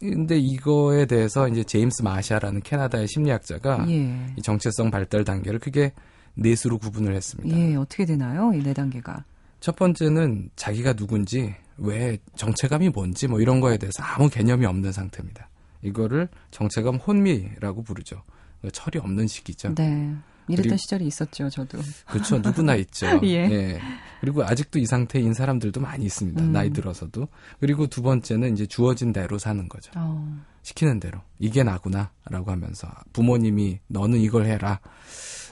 근데 0.01 0.37
이거에 0.37 1.05
대해서 1.05 1.47
이제 1.47 1.63
제임스 1.63 2.01
마샤라는 2.01 2.63
캐나다의 2.63 3.07
심리학자가 3.07 3.85
예. 3.87 4.33
이 4.35 4.41
정체성 4.41 4.91
발달 4.91 5.23
단계를 5.23 5.59
크게 5.59 5.93
넷으로 6.33 6.79
구분을 6.79 7.15
했습니다. 7.15 7.57
예, 7.57 7.75
어떻게 7.75 8.03
되나요? 8.05 8.51
이 8.53 8.61
네 8.61 8.73
단계가. 8.73 9.23
첫 9.61 9.77
번째는 9.77 10.49
자기가 10.57 10.93
누군지, 10.93 11.55
왜 11.77 12.17
정체감이 12.35 12.89
뭔지 12.89 13.27
뭐 13.29 13.39
이런 13.39 13.61
거에 13.61 13.77
대해서 13.77 14.03
아무 14.03 14.27
개념이 14.29 14.65
없는 14.65 14.91
상태입니다. 14.91 15.47
이거를 15.85 16.27
정체감 16.51 16.95
혼미라고 16.95 17.83
부르죠. 17.83 18.23
철이 18.71 18.99
없는 18.99 19.27
시기죠. 19.27 19.75
네. 19.75 20.15
이랬던 20.47 20.63
그리고- 20.63 20.77
시절이 20.77 21.07
있었죠, 21.07 21.49
저도. 21.49 21.79
그렇죠. 22.07 22.37
누구나 22.39 22.75
있죠. 22.75 23.07
예. 23.25 23.79
그리고 24.21 24.43
아직도 24.43 24.77
이 24.79 24.85
상태인 24.85 25.33
사람들도 25.33 25.79
많이 25.81 26.05
있습니다. 26.05 26.43
음. 26.43 26.51
나이 26.51 26.69
들어서도. 26.71 27.27
그리고 27.59 27.87
두 27.87 28.01
번째는 28.03 28.53
이제 28.53 28.65
주어진 28.67 29.11
대로 29.11 29.37
사는 29.39 29.67
거죠. 29.67 29.91
어, 29.95 30.37
시키는 30.61 30.99
대로 30.99 31.19
이게 31.39 31.63
나구나라고 31.63 32.51
하면서 32.51 32.87
부모님이 33.13 33.79
너는 33.87 34.19
이걸 34.19 34.45
해라. 34.45 34.79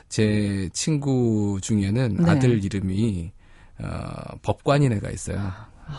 제 0.09 0.69
친구 0.73 1.57
중에는 1.61 2.17
네. 2.17 2.29
아들 2.29 2.63
이름이 2.63 3.31
어, 3.79 4.37
법관인 4.43 4.93
애가 4.93 5.09
있어요. 5.09 5.51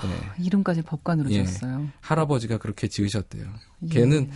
네. 0.03 0.45
이름까지 0.45 0.83
법관으로 0.83 1.31
예. 1.31 1.45
줬어요. 1.45 1.89
할아버지가 2.01 2.59
그렇게 2.59 2.89
지으셨대요. 2.89 3.45
예. 3.85 3.89
걔는 3.89 4.31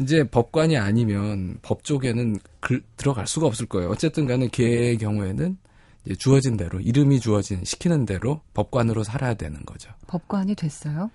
이제 0.00 0.24
법관이 0.24 0.76
아니면 0.76 1.58
법 1.62 1.84
쪽에는 1.84 2.38
글- 2.60 2.82
들어갈 2.96 3.26
수가 3.26 3.46
없을 3.46 3.66
거예요. 3.66 3.90
어쨌든 3.90 4.26
간에 4.26 4.48
걔의 4.48 4.98
경우에는 4.98 5.56
이제 6.04 6.14
주어진 6.16 6.56
대로 6.56 6.80
이름이 6.80 7.20
주어진 7.20 7.62
시키는 7.64 8.06
대로 8.06 8.40
법관으로 8.54 9.04
살아야 9.04 9.34
되는 9.34 9.60
거죠. 9.64 9.90
법관이 10.08 10.54
됐어요? 10.54 11.10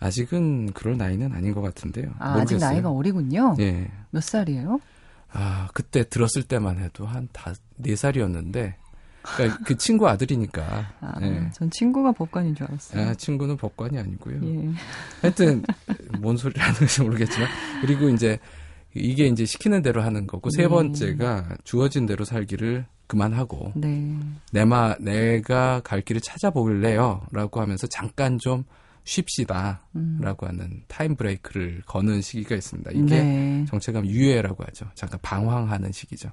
아직은 0.00 0.72
그럴 0.72 0.96
나이는 0.96 1.32
아닌 1.32 1.52
것 1.54 1.60
같은데요. 1.60 2.10
아, 2.18 2.30
아직 2.32 2.54
모르겠어요. 2.54 2.70
나이가 2.70 2.90
어리군요. 2.90 3.54
예. 3.60 3.90
몇 4.10 4.22
살이에요? 4.22 4.80
아, 5.32 5.68
그때 5.74 6.08
들었을 6.08 6.42
때만 6.42 6.78
해도 6.78 7.06
한 7.06 7.28
다, 7.32 7.52
네 7.76 7.94
살이었는데, 7.96 8.76
그러니까 9.22 9.58
그 9.64 9.76
친구 9.76 10.08
아들이니까, 10.08 10.94
아, 11.00 11.14
예. 11.22 11.50
전 11.52 11.70
친구가 11.70 12.12
법관인 12.12 12.54
줄 12.54 12.66
알았어요. 12.66 13.08
아, 13.08 13.14
친구는 13.14 13.56
법관이 13.56 13.98
아니고요. 13.98 14.40
예. 14.42 14.70
하여튼, 15.22 15.62
뭔 16.20 16.36
소리를 16.36 16.60
하는지 16.62 17.02
모르겠지만, 17.02 17.48
그리고 17.82 18.08
이제, 18.08 18.38
이게 18.94 19.26
이제 19.26 19.44
시키는 19.44 19.82
대로 19.82 20.02
하는 20.02 20.26
거고, 20.26 20.50
세 20.50 20.62
네. 20.62 20.68
번째가 20.68 21.58
주어진 21.64 22.06
대로 22.06 22.24
살기를 22.24 22.86
그만하고, 23.06 23.72
네. 23.76 24.16
내마, 24.52 24.96
내가 25.00 25.80
갈 25.80 26.00
길을 26.00 26.20
찾아보길래요. 26.20 27.26
라고 27.30 27.60
하면서 27.60 27.86
잠깐 27.88 28.38
좀 28.38 28.64
쉽시다. 29.04 29.80
음. 29.96 30.18
라고 30.20 30.46
하는 30.46 30.82
타임 30.86 31.16
브레이크를 31.16 31.82
거는 31.86 32.20
시기가 32.22 32.54
있습니다. 32.54 32.90
이게 32.92 33.22
네. 33.22 33.64
정체감 33.68 34.06
유예라고 34.06 34.64
하죠. 34.64 34.86
잠깐 34.94 35.18
방황하는 35.22 35.92
시기죠. 35.92 36.30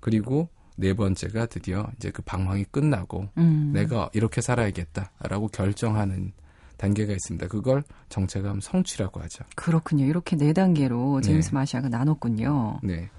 그리고 0.00 0.48
네 0.76 0.94
번째가 0.94 1.46
드디어 1.46 1.90
이제 1.96 2.10
그 2.10 2.22
방황이 2.22 2.64
끝나고 2.64 3.28
음. 3.38 3.72
내가 3.74 4.10
이렇게 4.12 4.40
살아야겠다라고 4.40 5.48
결정하는 5.48 6.32
단계가 6.76 7.12
있습니다. 7.12 7.48
그걸 7.48 7.84
정체감 8.08 8.60
성취라고 8.60 9.20
하죠. 9.20 9.44
그렇군요. 9.54 10.06
이렇게 10.06 10.36
네 10.36 10.54
단계로 10.54 11.20
제임스 11.20 11.50
네. 11.50 11.54
마시아가 11.54 11.88
나눴군요. 11.88 12.80
네. 12.82 13.10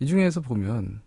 이 0.00 0.06
중에서 0.06 0.42
보면 0.42 1.00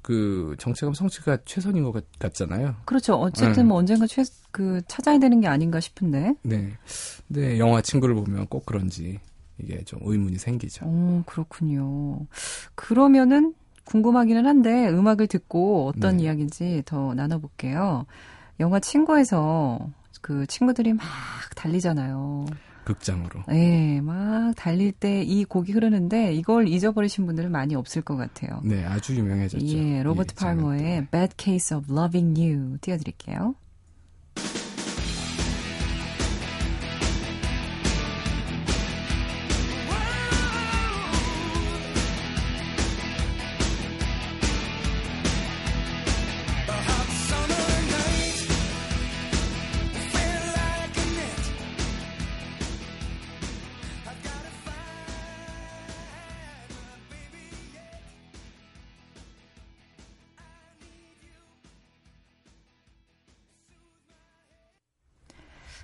그 0.00 0.54
정체감 0.58 0.94
성취가 0.94 1.38
최선인 1.44 1.82
것 1.82 1.92
같, 1.92 2.04
같잖아요. 2.20 2.76
그렇죠. 2.84 3.14
어쨌든 3.14 3.64
음. 3.64 3.68
뭐 3.68 3.78
언젠가 3.78 4.06
최, 4.06 4.22
그 4.52 4.80
찾아야 4.86 5.18
되는 5.18 5.40
게 5.40 5.48
아닌가 5.48 5.80
싶은데. 5.80 6.34
네. 6.42 6.72
근데 7.26 7.58
영화 7.58 7.82
친구를 7.82 8.14
보면 8.14 8.46
꼭 8.46 8.64
그런지 8.64 9.18
이게 9.58 9.82
좀 9.82 9.98
의문이 10.02 10.38
생기죠. 10.38 10.86
오, 10.86 11.22
그렇군요. 11.26 12.26
그러면은 12.76 13.54
궁금하기는 13.88 14.44
한데 14.46 14.88
음악을 14.90 15.26
듣고 15.28 15.86
어떤 15.88 16.18
네. 16.18 16.24
이야기인지 16.24 16.82
더 16.84 17.14
나눠볼게요. 17.14 18.04
영화 18.60 18.80
친구에서 18.80 19.78
그 20.20 20.46
친구들이 20.46 20.92
막 20.92 21.06
달리잖아요. 21.56 22.44
극장으로. 22.84 23.42
예, 23.52 24.00
막 24.00 24.52
달릴 24.56 24.92
때 24.92 25.22
이 25.22 25.44
곡이 25.44 25.72
흐르는데 25.72 26.34
이걸 26.34 26.68
잊어버리신 26.68 27.26
분들은 27.26 27.50
많이 27.50 27.74
없을 27.74 28.02
것 28.02 28.16
같아요. 28.16 28.60
네, 28.62 28.84
아주 28.84 29.14
유명해졌죠. 29.16 29.66
예, 29.66 30.02
로버트 30.02 30.34
팔머의. 30.34 31.06
Bad 31.10 31.34
Case 31.38 31.76
of 31.76 31.92
Loving 31.92 32.38
You 32.40 32.78
띄워드릴게요. 32.80 33.54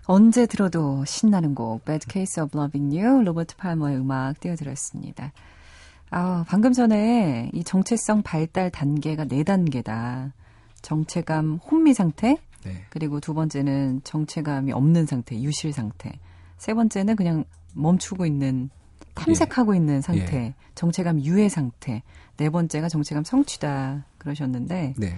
언제 0.06 0.46
들어도 0.46 1.04
신나는 1.04 1.54
곡 1.54 1.84
Bad 1.84 2.06
Case 2.10 2.42
of 2.42 2.56
Loving 2.56 2.96
You 2.96 3.22
로버트 3.24 3.56
팔머의 3.56 3.96
음악 3.96 4.38
띄워드렸습니다. 4.40 5.32
아, 6.10 6.44
방금 6.46 6.72
전에 6.72 7.50
이 7.54 7.64
정체성 7.64 8.22
발달 8.22 8.70
단계가 8.70 9.24
네 9.24 9.42
단계다. 9.42 10.32
정체감 10.82 11.56
혼미 11.56 11.94
상태, 11.94 12.36
네. 12.64 12.84
그리고 12.90 13.18
두 13.20 13.32
번째는 13.32 14.02
정체감이 14.04 14.72
없는 14.72 15.06
상태, 15.06 15.40
유실 15.40 15.72
상태. 15.72 16.12
세 16.58 16.74
번째는 16.74 17.16
그냥 17.16 17.44
멈추고 17.72 18.26
있는 18.26 18.68
탐색하고 19.14 19.74
있는 19.74 20.02
상태, 20.02 20.36
예. 20.36 20.54
정체감 20.74 21.20
유예 21.20 21.48
상태. 21.48 22.02
네 22.36 22.50
번째가 22.50 22.88
정체감 22.88 23.24
성취다 23.24 24.04
그러셨는데 24.18 24.94
네. 24.98 25.16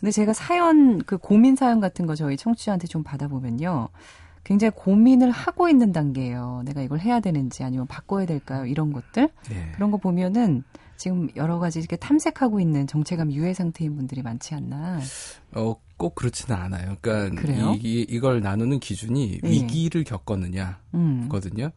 근데 0.00 0.10
제가 0.12 0.32
사연 0.32 0.98
그 1.02 1.18
고민 1.18 1.56
사연 1.56 1.80
같은 1.80 2.06
거 2.06 2.14
저희 2.14 2.36
청취자한테 2.36 2.86
좀 2.86 3.02
받아보면요. 3.02 3.88
굉장히 4.44 4.70
고민을 4.76 5.30
하고 5.30 5.68
있는 5.68 5.92
단계예요. 5.92 6.62
내가 6.64 6.80
이걸 6.82 7.00
해야 7.00 7.20
되는지 7.20 7.64
아니면 7.64 7.86
바꿔야 7.86 8.24
될까요? 8.24 8.64
이런 8.64 8.92
것들. 8.92 9.28
네. 9.50 9.72
그런 9.74 9.90
거 9.90 9.96
보면은 9.98 10.62
지금 10.96 11.28
여러 11.36 11.58
가지 11.58 11.78
이렇게 11.80 11.96
탐색하고 11.96 12.58
있는 12.60 12.86
정체감 12.86 13.32
유예 13.32 13.54
상태인 13.54 13.96
분들이 13.96 14.22
많지 14.22 14.54
않나. 14.54 15.00
어, 15.54 15.74
꼭 15.96 16.14
그렇지는 16.14 16.56
않아요. 16.58 16.96
그러니까 17.00 17.40
그래요? 17.42 17.74
이, 17.82 18.06
이걸 18.08 18.40
나누는 18.40 18.80
기준이 18.80 19.40
네. 19.42 19.50
위기를 19.50 20.04
겪었느냐 20.04 20.78
음. 20.94 21.28
거든요. 21.28 21.70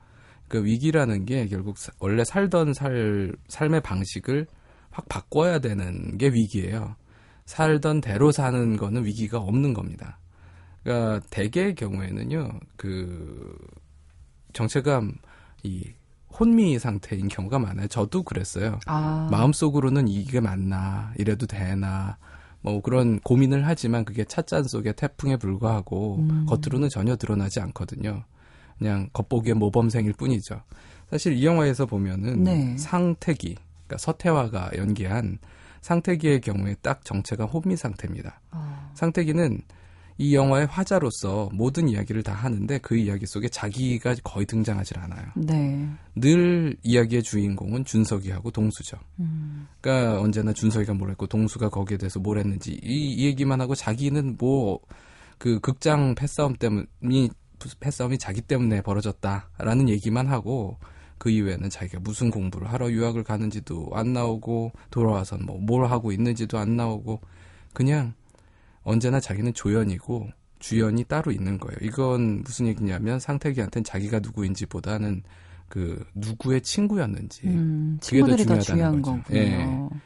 그 0.47 0.63
위기라는 0.63 1.25
게 1.25 1.47
결국 1.47 1.77
사- 1.77 1.91
원래 1.99 2.23
살던 2.23 2.73
살 2.73 3.33
삶의 3.47 3.81
방식을 3.81 4.47
확 4.91 5.07
바꿔야 5.09 5.59
되는 5.59 6.17
게 6.17 6.27
위기예요. 6.29 6.95
살던 7.51 7.99
대로 7.99 8.31
사는 8.31 8.77
거는 8.77 9.03
위기가 9.03 9.37
없는 9.37 9.73
겁니다. 9.73 10.19
그러니까 10.83 11.19
대개의 11.31 11.75
경우에는요, 11.75 12.49
그 12.77 13.57
정체감 14.53 15.15
이 15.63 15.91
혼미 16.39 16.79
상태인 16.79 17.27
경우가 17.27 17.59
많아요. 17.59 17.89
저도 17.89 18.23
그랬어요. 18.23 18.79
아. 18.85 19.27
마음속으로는 19.29 20.07
이게 20.07 20.39
맞나, 20.39 21.13
이래도 21.17 21.45
되나, 21.45 22.17
뭐 22.61 22.81
그런 22.81 23.19
고민을 23.19 23.67
하지만 23.67 24.05
그게 24.05 24.23
찻잔 24.23 24.63
속의 24.63 24.93
태풍에 24.95 25.35
불과하고 25.35 26.19
음. 26.19 26.45
겉으로는 26.47 26.87
전혀 26.87 27.17
드러나지 27.17 27.59
않거든요. 27.59 28.23
그냥 28.79 29.09
겉보기에 29.11 29.55
모범생일 29.55 30.13
뿐이죠. 30.13 30.61
사실 31.09 31.33
이 31.33 31.45
영화에서 31.45 31.85
보면은 31.85 32.45
네. 32.45 32.77
상태기, 32.77 33.57
그러니까 33.87 33.97
서태화가 33.97 34.71
연기한 34.77 35.37
상태기의 35.81 36.41
경우에 36.41 36.75
딱 36.81 37.03
정체가 37.05 37.45
혼미 37.45 37.75
상태입니다. 37.75 38.39
어. 38.51 38.91
상태기는 38.93 39.61
이 40.17 40.35
영화의 40.35 40.67
화자로서 40.67 41.49
모든 41.51 41.89
이야기를 41.89 42.21
다 42.21 42.33
하는데 42.33 42.77
그 42.79 42.95
이야기 42.95 43.25
속에 43.25 43.49
자기가 43.49 44.15
거의 44.23 44.45
등장하지 44.45 44.93
않아요. 44.97 45.25
네. 45.35 45.89
늘 46.15 46.77
이야기의 46.83 47.23
주인공은 47.23 47.85
준석이하고 47.85 48.51
동수죠. 48.51 48.97
음. 49.19 49.67
그러니까 49.79 50.21
언제나 50.21 50.53
준석이가 50.53 50.93
뭘 50.93 51.09
했고 51.11 51.25
동수가 51.25 51.69
거기에 51.69 51.97
대해서 51.97 52.19
뭘 52.19 52.37
했는지 52.37 52.73
이, 52.83 53.15
이 53.15 53.25
얘기만 53.25 53.61
하고 53.61 53.75
자기는 53.75 54.37
뭐 54.37 54.79
그 55.41 55.59
극장 55.59 56.13
패싸움 56.13 56.53
때문이 56.53 57.31
패싸움이 57.79 58.19
자기 58.19 58.41
때문에 58.41 58.81
벌어졌다라는 58.81 59.89
얘기만 59.89 60.27
하고 60.27 60.77
그 61.21 61.29
이후에는 61.29 61.69
자기가 61.69 61.99
무슨 61.99 62.31
공부를 62.31 62.73
하러 62.73 62.89
유학을 62.89 63.23
가는지도 63.23 63.91
안 63.93 64.11
나오고 64.11 64.71
돌아와서 64.89 65.37
뭐 65.37 65.59
뭘 65.59 65.85
하고 65.85 66.11
있는지도 66.11 66.57
안 66.57 66.75
나오고 66.75 67.21
그냥 67.73 68.15
언제나 68.81 69.19
자기는 69.19 69.53
조연이고 69.53 70.29
주연이 70.57 71.03
따로 71.03 71.31
있는 71.31 71.59
거예요. 71.59 71.77
이건 71.83 72.41
무슨 72.41 72.65
얘기냐면 72.65 73.19
상태기한테는 73.19 73.83
자기가 73.83 74.17
누구인지보다는 74.21 75.21
그 75.69 76.03
누구의 76.15 76.61
친구였는지 76.61 77.45
음, 77.45 77.99
그게 78.03 78.21
더 78.21 78.35
중요하다는 78.35 78.61
중요한 78.61 79.01
거죠. 79.03 79.21
예. 79.33 79.63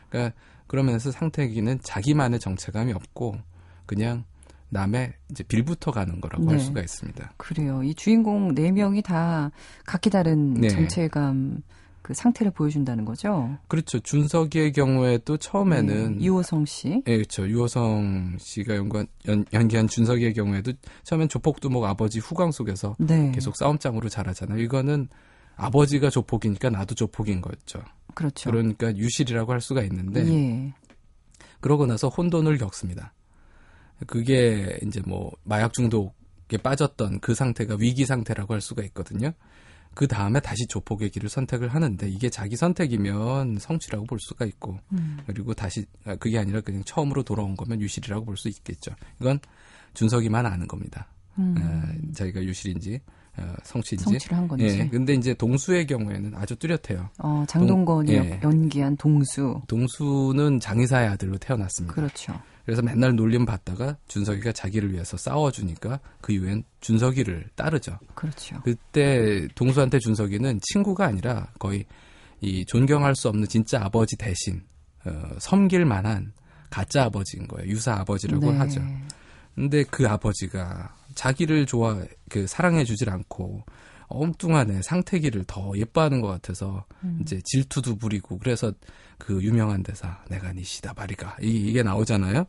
그러니까 0.09 0.35
그러면서 0.67 1.11
상태기는 1.11 1.79
자기만의 1.81 2.41
정체감이 2.41 2.91
없고 2.91 3.37
그냥 3.85 4.25
남의 4.69 5.13
이제 5.31 5.43
빌부터 5.43 5.91
가는 5.91 6.19
거라고 6.19 6.49
할 6.49 6.57
네. 6.57 6.63
수가 6.63 6.81
있습니다. 6.81 7.33
그래요. 7.37 7.83
이 7.83 7.93
주인공 7.93 8.53
네 8.55 8.71
명이 8.71 9.01
다 9.01 9.51
각기 9.85 10.09
다른 10.09 10.55
네. 10.55 10.69
정체감 10.69 11.61
그 12.01 12.13
상태를 12.13 12.51
보여준다는 12.51 13.03
거죠. 13.03 13.57
그렇죠. 13.67 13.99
준석이의 13.99 14.73
경우에도 14.73 15.37
처음에는 15.37 16.17
네, 16.19 16.23
이호성 16.23 16.65
씨. 16.65 17.01
예, 17.07 17.15
그렇죠. 17.15 17.49
유호성 17.49 18.37
씨가 18.39 18.75
연관, 18.75 19.07
연, 19.27 19.43
연기한 19.53 19.87
준석이의 19.87 20.35
경우에도 20.35 20.73
처음엔 21.03 21.29
조폭두목 21.29 21.83
아버지 21.83 22.19
후광 22.19 22.51
속에서 22.51 22.95
네. 22.99 23.31
계속 23.31 23.55
싸움장으로 23.57 24.09
자라잖아요. 24.09 24.59
이거는 24.59 25.07
아버지가 25.55 26.11
조폭이니까 26.11 26.69
나도 26.69 26.93
조폭인 26.93 27.41
거였죠. 27.41 27.81
그렇죠. 28.13 28.51
그러니까 28.51 28.95
유실이라고 28.95 29.51
할 29.51 29.61
수가 29.61 29.81
있는데 29.83 30.27
예. 30.27 30.73
그러고 31.59 31.87
나서 31.87 32.07
혼돈을 32.09 32.59
겪습니다. 32.59 33.13
그게 34.07 34.77
이제 34.85 35.01
뭐 35.05 35.31
마약 35.43 35.73
중독에 35.73 36.57
빠졌던 36.61 37.19
그 37.21 37.33
상태가 37.33 37.75
위기 37.79 38.05
상태라고 38.05 38.53
할 38.53 38.61
수가 38.61 38.83
있거든요. 38.85 39.31
그 39.93 40.07
다음에 40.07 40.41
다시 40.41 40.67
조폭의 40.67 41.09
길을 41.11 41.29
선택을 41.29 41.69
하는데 41.69 42.09
이게 42.09 42.29
자기 42.29 42.57
선택이면 42.57 43.59
성취라고 43.59 44.05
볼 44.05 44.19
수가 44.19 44.43
있고 44.45 44.77
음. 44.91 45.19
그리고 45.25 45.53
다시 45.53 45.85
아, 46.03 46.15
그게 46.15 46.37
아니라 46.37 46.59
그냥 46.59 46.83
처음으로 46.83 47.23
돌아온 47.23 47.55
거면 47.55 47.79
유실이라고 47.81 48.25
볼 48.25 48.35
수 48.35 48.49
있겠죠. 48.49 48.91
이건 49.21 49.39
준석이만 49.93 50.45
아는 50.45 50.67
겁니다. 50.67 51.07
음. 51.39 51.55
에, 51.57 52.11
자기가 52.13 52.43
유실인지 52.43 52.99
어, 53.37 53.53
성취인지. 53.63 54.03
성취를 54.03 54.37
한 54.37 54.47
건지. 54.49 54.65
예. 54.65 54.87
근데 54.89 55.13
이제 55.13 55.33
동수의 55.33 55.87
경우에는 55.87 56.35
아주 56.35 56.55
뚜렷해요. 56.57 57.09
어, 57.19 57.45
장동건이 57.47 58.13
동- 58.13 58.25
예. 58.25 58.39
연기한 58.43 58.95
동수. 58.97 59.61
동수는 59.67 60.59
장의사의 60.59 61.07
아들로 61.09 61.37
태어났습니다. 61.37 61.93
그렇죠. 61.95 62.33
그래서 62.65 62.81
맨날 62.81 63.15
놀림 63.15 63.45
받다가 63.45 63.97
준석이가 64.07 64.51
자기를 64.51 64.91
위해서 64.91 65.17
싸워주니까 65.17 65.99
그 66.19 66.33
이후엔 66.33 66.63
준석이를 66.81 67.49
따르죠. 67.55 67.99
그렇죠. 68.15 68.59
그때 68.63 69.47
동수한테 69.53 69.99
준석이는 69.99 70.59
친구가 70.61 71.05
아니라 71.05 71.47
거의 71.59 71.85
이 72.41 72.65
존경할 72.65 73.15
수 73.15 73.29
없는 73.29 73.47
진짜 73.47 73.83
아버지 73.83 74.17
대신 74.17 74.63
어, 75.05 75.11
섬길 75.37 75.85
만한 75.85 76.33
가짜 76.71 77.03
아버지인 77.05 77.47
거예요. 77.47 77.69
유사 77.69 77.93
아버지라고 77.93 78.51
네. 78.51 78.57
하죠. 78.57 78.81
근데 79.53 79.83
그 79.83 80.07
아버지가 80.07 80.95
자기를 81.13 81.67
좋아 81.67 82.03
그 82.29 82.47
사랑해 82.47 82.83
주질 82.83 83.09
않고 83.09 83.63
엉뚱한 84.07 84.71
애 84.71 84.81
상태기를 84.81 85.45
더 85.47 85.71
예뻐하는 85.75 86.21
것 86.21 86.27
같아서 86.27 86.85
음. 87.03 87.19
이제 87.21 87.41
질투도 87.43 87.95
부리고 87.97 88.37
그래서 88.37 88.71
그 89.17 89.41
유명한 89.43 89.83
대사 89.83 90.23
내가 90.29 90.51
네 90.53 90.63
시다 90.63 90.93
바리가 90.93 91.37
이, 91.41 91.47
이게 91.47 91.83
나오잖아요. 91.83 92.45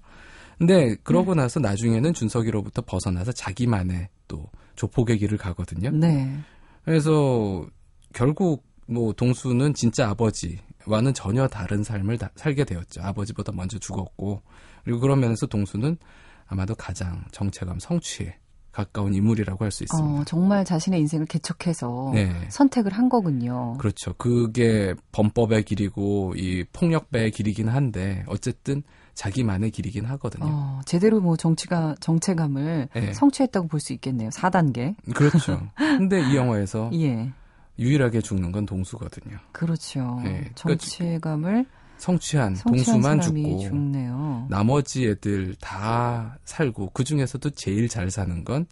근데 0.59 0.97
그러고 1.03 1.35
네. 1.35 1.43
나서 1.43 1.61
나중에는 1.61 2.15
준석이로부터 2.15 2.83
벗어나서 2.83 3.33
자기만의 3.33 4.09
또 4.29 4.51
조폭의 4.77 5.19
길을 5.19 5.39
가거든요. 5.39 5.91
네. 5.91 6.39
그래서 6.85 7.67
결국 8.15 8.65
뭐 8.87 9.13
동수는 9.13 9.75
진짜 9.75 10.09
아버지와는 10.11 11.13
전혀 11.15 11.47
다른 11.49 11.83
삶을 11.83 12.19
다- 12.19 12.31
살게 12.37 12.65
되었죠. 12.65 13.03
아버지보다 13.03 13.53
먼저 13.53 13.79
죽었고 13.79 14.43
그리고 14.85 15.01
그런 15.01 15.21
면에서 15.21 15.47
동수는 15.47 15.99
아마도 16.47 16.75
가장 16.75 17.25
정체감 17.33 17.79
성취에 17.81 18.37
가까운 18.77 19.15
인물이라고 19.15 19.65
할 19.65 19.71
수 19.71 19.85
있습니다. 19.85 20.21
어, 20.21 20.25
정말 20.27 20.65
자신의 20.67 21.01
인생을 21.01 21.25
개척해서 21.27 22.11
네. 22.13 22.31
선택을 22.51 22.93
한 22.93 23.09
거군요. 23.09 23.77
그렇죠. 23.79 24.13
그게 24.19 24.95
범법의 25.13 25.65
길이고 25.65 26.35
이 26.37 26.65
폭력배의 26.75 27.31
길이긴 27.31 27.69
한데 27.69 28.23
어쨌든 28.29 28.83
자기만의 29.15 29.71
길이긴 29.71 30.05
하거든요. 30.05 30.45
어, 30.47 30.81
제대로 30.85 31.21
뭐 31.23 31.37
정치가 31.39 31.95
정체감을 32.01 32.89
네. 32.95 33.13
성취했다고 33.15 33.69
볼 33.69 33.81
수 33.81 33.95
있겠네요. 33.95 34.29
4단계. 34.29 34.95
그렇죠. 35.15 35.59
근데 35.77 36.21
이 36.31 36.37
영화에서 36.37 36.91
예. 36.93 37.33
유일하게 37.79 38.21
죽는 38.21 38.53
건 38.53 38.67
동수거든요. 38.67 39.39
그렇죠. 39.53 40.21
네. 40.23 40.51
정체감을 40.55 41.65
성취한, 41.99 42.55
성취한 42.55 42.85
동수만 42.85 43.21
죽고 43.21 43.61
죽네요. 43.61 44.47
나머지 44.51 45.07
애들 45.09 45.55
다 45.61 46.39
살고 46.45 46.91
그 46.93 47.05
중에서도 47.05 47.51
제일 47.51 47.89
잘 47.89 48.11
사는 48.11 48.45
건 48.45 48.67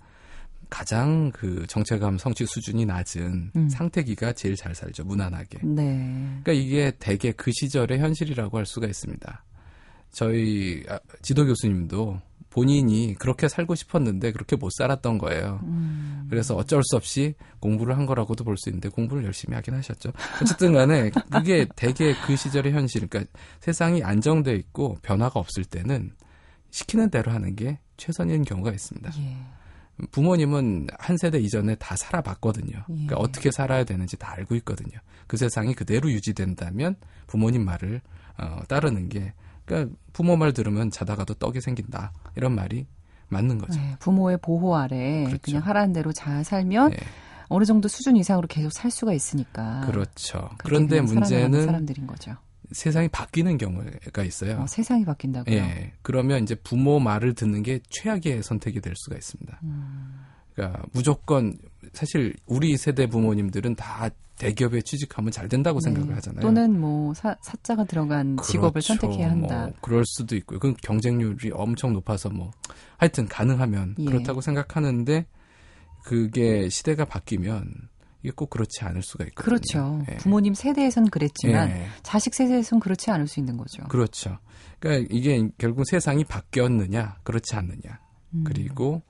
가장 0.70 1.30
그 1.32 1.66
정체감 1.68 2.18
성취 2.18 2.46
수준이 2.46 2.84
낮은 2.86 3.52
음. 3.54 3.68
상태기가 3.68 4.32
제일 4.32 4.56
잘 4.56 4.74
살죠. 4.74 5.04
무난하게. 5.04 5.60
네. 5.62 6.40
그러니까 6.42 6.52
이게 6.52 6.92
대개 6.98 7.32
그 7.32 7.52
시절의 7.52 7.98
현실이라고 8.00 8.58
할 8.58 8.66
수가 8.66 8.86
있습니다. 8.86 9.44
저희 10.10 10.84
아, 10.88 10.98
지도 11.22 11.46
교수님도 11.46 12.20
본인이 12.54 13.16
그렇게 13.18 13.48
살고 13.48 13.74
싶었는데 13.74 14.30
그렇게 14.30 14.54
못 14.54 14.70
살았던 14.70 15.18
거예요. 15.18 15.58
음. 15.64 16.28
그래서 16.30 16.54
어쩔 16.54 16.82
수 16.84 16.94
없이 16.94 17.34
공부를 17.58 17.96
한 17.96 18.06
거라고도 18.06 18.44
볼 18.44 18.56
수 18.56 18.68
있는데 18.68 18.88
공부를 18.88 19.24
열심히 19.24 19.56
하긴 19.56 19.74
하셨죠. 19.74 20.12
어쨌든 20.40 20.72
간에 20.72 21.10
그게 21.32 21.66
대개 21.74 22.14
그 22.24 22.36
시절의 22.36 22.72
현실. 22.72 23.08
그러니까 23.08 23.28
세상이 23.58 24.04
안정돼 24.04 24.54
있고 24.54 24.98
변화가 25.02 25.40
없을 25.40 25.64
때는 25.64 26.12
시키는 26.70 27.10
대로 27.10 27.32
하는 27.32 27.56
게 27.56 27.80
최선인 27.96 28.44
경우가 28.44 28.70
있습니다. 28.70 29.10
예. 29.18 29.36
부모님은 30.12 30.86
한 30.96 31.16
세대 31.16 31.40
이전에 31.40 31.74
다 31.74 31.96
살아봤거든요. 31.96 32.76
예. 32.76 32.84
그러니까 32.86 33.16
어떻게 33.16 33.50
살아야 33.50 33.82
되는지 33.82 34.16
다 34.16 34.32
알고 34.36 34.54
있거든요. 34.56 34.96
그 35.26 35.36
세상이 35.36 35.74
그대로 35.74 36.08
유지된다면 36.08 36.94
부모님 37.26 37.64
말을 37.64 38.00
어, 38.38 38.60
따르는 38.68 39.08
게 39.08 39.32
그러니까 39.64 39.94
부모 40.12 40.36
말 40.36 40.52
들으면 40.52 40.90
자다가도 40.90 41.34
떡이 41.34 41.60
생긴다 41.60 42.12
이런 42.36 42.54
말이 42.54 42.86
맞는 43.28 43.58
거죠. 43.58 43.80
네, 43.80 43.96
부모의 43.98 44.38
보호 44.42 44.76
아래 44.76 45.24
그렇죠. 45.24 45.40
그냥 45.42 45.62
하라는 45.62 45.92
대로 45.92 46.12
잘 46.12 46.44
살면 46.44 46.90
네, 46.90 46.96
어느 47.48 47.64
정도 47.64 47.88
수준 47.88 48.16
이상으로 48.16 48.46
계속 48.48 48.72
살 48.72 48.90
수가 48.90 49.12
있으니까. 49.12 49.82
그렇죠. 49.86 50.50
그런데 50.58 51.00
문제는 51.00 51.66
사람들인 51.66 52.06
거죠. 52.06 52.36
세상이 52.72 53.08
바뀌는 53.08 53.58
경우가 53.58 54.22
있어요. 54.24 54.60
어, 54.60 54.66
세상이 54.66 55.04
바뀐다고요. 55.04 55.54
예. 55.54 55.92
그러면 56.02 56.42
이제 56.42 56.54
부모 56.54 56.98
말을 56.98 57.34
듣는 57.34 57.62
게 57.62 57.80
최악의 57.90 58.42
선택이 58.42 58.80
될 58.80 58.94
수가 58.96 59.16
있습니다. 59.16 59.60
음. 59.62 60.24
그러니까 60.54 60.82
무조건 60.92 61.58
사실 61.94 62.34
우리 62.46 62.76
세대 62.76 63.06
부모님들은 63.06 63.76
다 63.76 64.10
대기업에 64.38 64.82
취직하면 64.82 65.30
잘 65.30 65.48
된다고 65.48 65.80
생각을 65.80 66.08
네. 66.08 66.14
하잖아요. 66.14 66.40
또는 66.40 66.80
뭐 66.80 67.14
사, 67.14 67.36
사자가 67.40 67.84
들어간 67.84 68.36
직업을 68.42 68.82
그렇죠. 68.82 68.94
선택해야 68.94 69.30
한다. 69.30 69.66
뭐 69.66 69.72
그럴 69.80 70.04
수도 70.06 70.34
있고요. 70.36 70.58
그 70.58 70.74
경쟁률이 70.82 71.50
엄청 71.52 71.92
높아서 71.92 72.30
뭐 72.30 72.50
하여튼 72.96 73.26
가능하면 73.26 73.94
예. 73.98 74.04
그렇다고 74.04 74.40
생각하는데 74.40 75.26
그게 76.02 76.68
시대가 76.68 77.04
바뀌면 77.04 77.88
이게 78.22 78.32
꼭 78.34 78.50
그렇지 78.50 78.82
않을 78.84 79.02
수가 79.02 79.24
있거든요. 79.26 79.44
그렇죠. 79.44 80.02
예. 80.10 80.16
부모님 80.16 80.54
세대에선 80.54 81.10
그랬지만 81.10 81.70
예. 81.70 81.86
자식 82.02 82.34
세대에선 82.34 82.80
그렇지 82.80 83.10
않을 83.10 83.28
수 83.28 83.38
있는 83.38 83.56
거죠. 83.56 83.84
그렇죠. 83.84 84.38
그러니까 84.80 85.06
이게 85.10 85.48
결국 85.58 85.84
세상이 85.86 86.24
바뀌었느냐, 86.24 87.18
그렇지 87.22 87.54
않느냐. 87.54 88.00
음. 88.34 88.44
그리고 88.44 89.02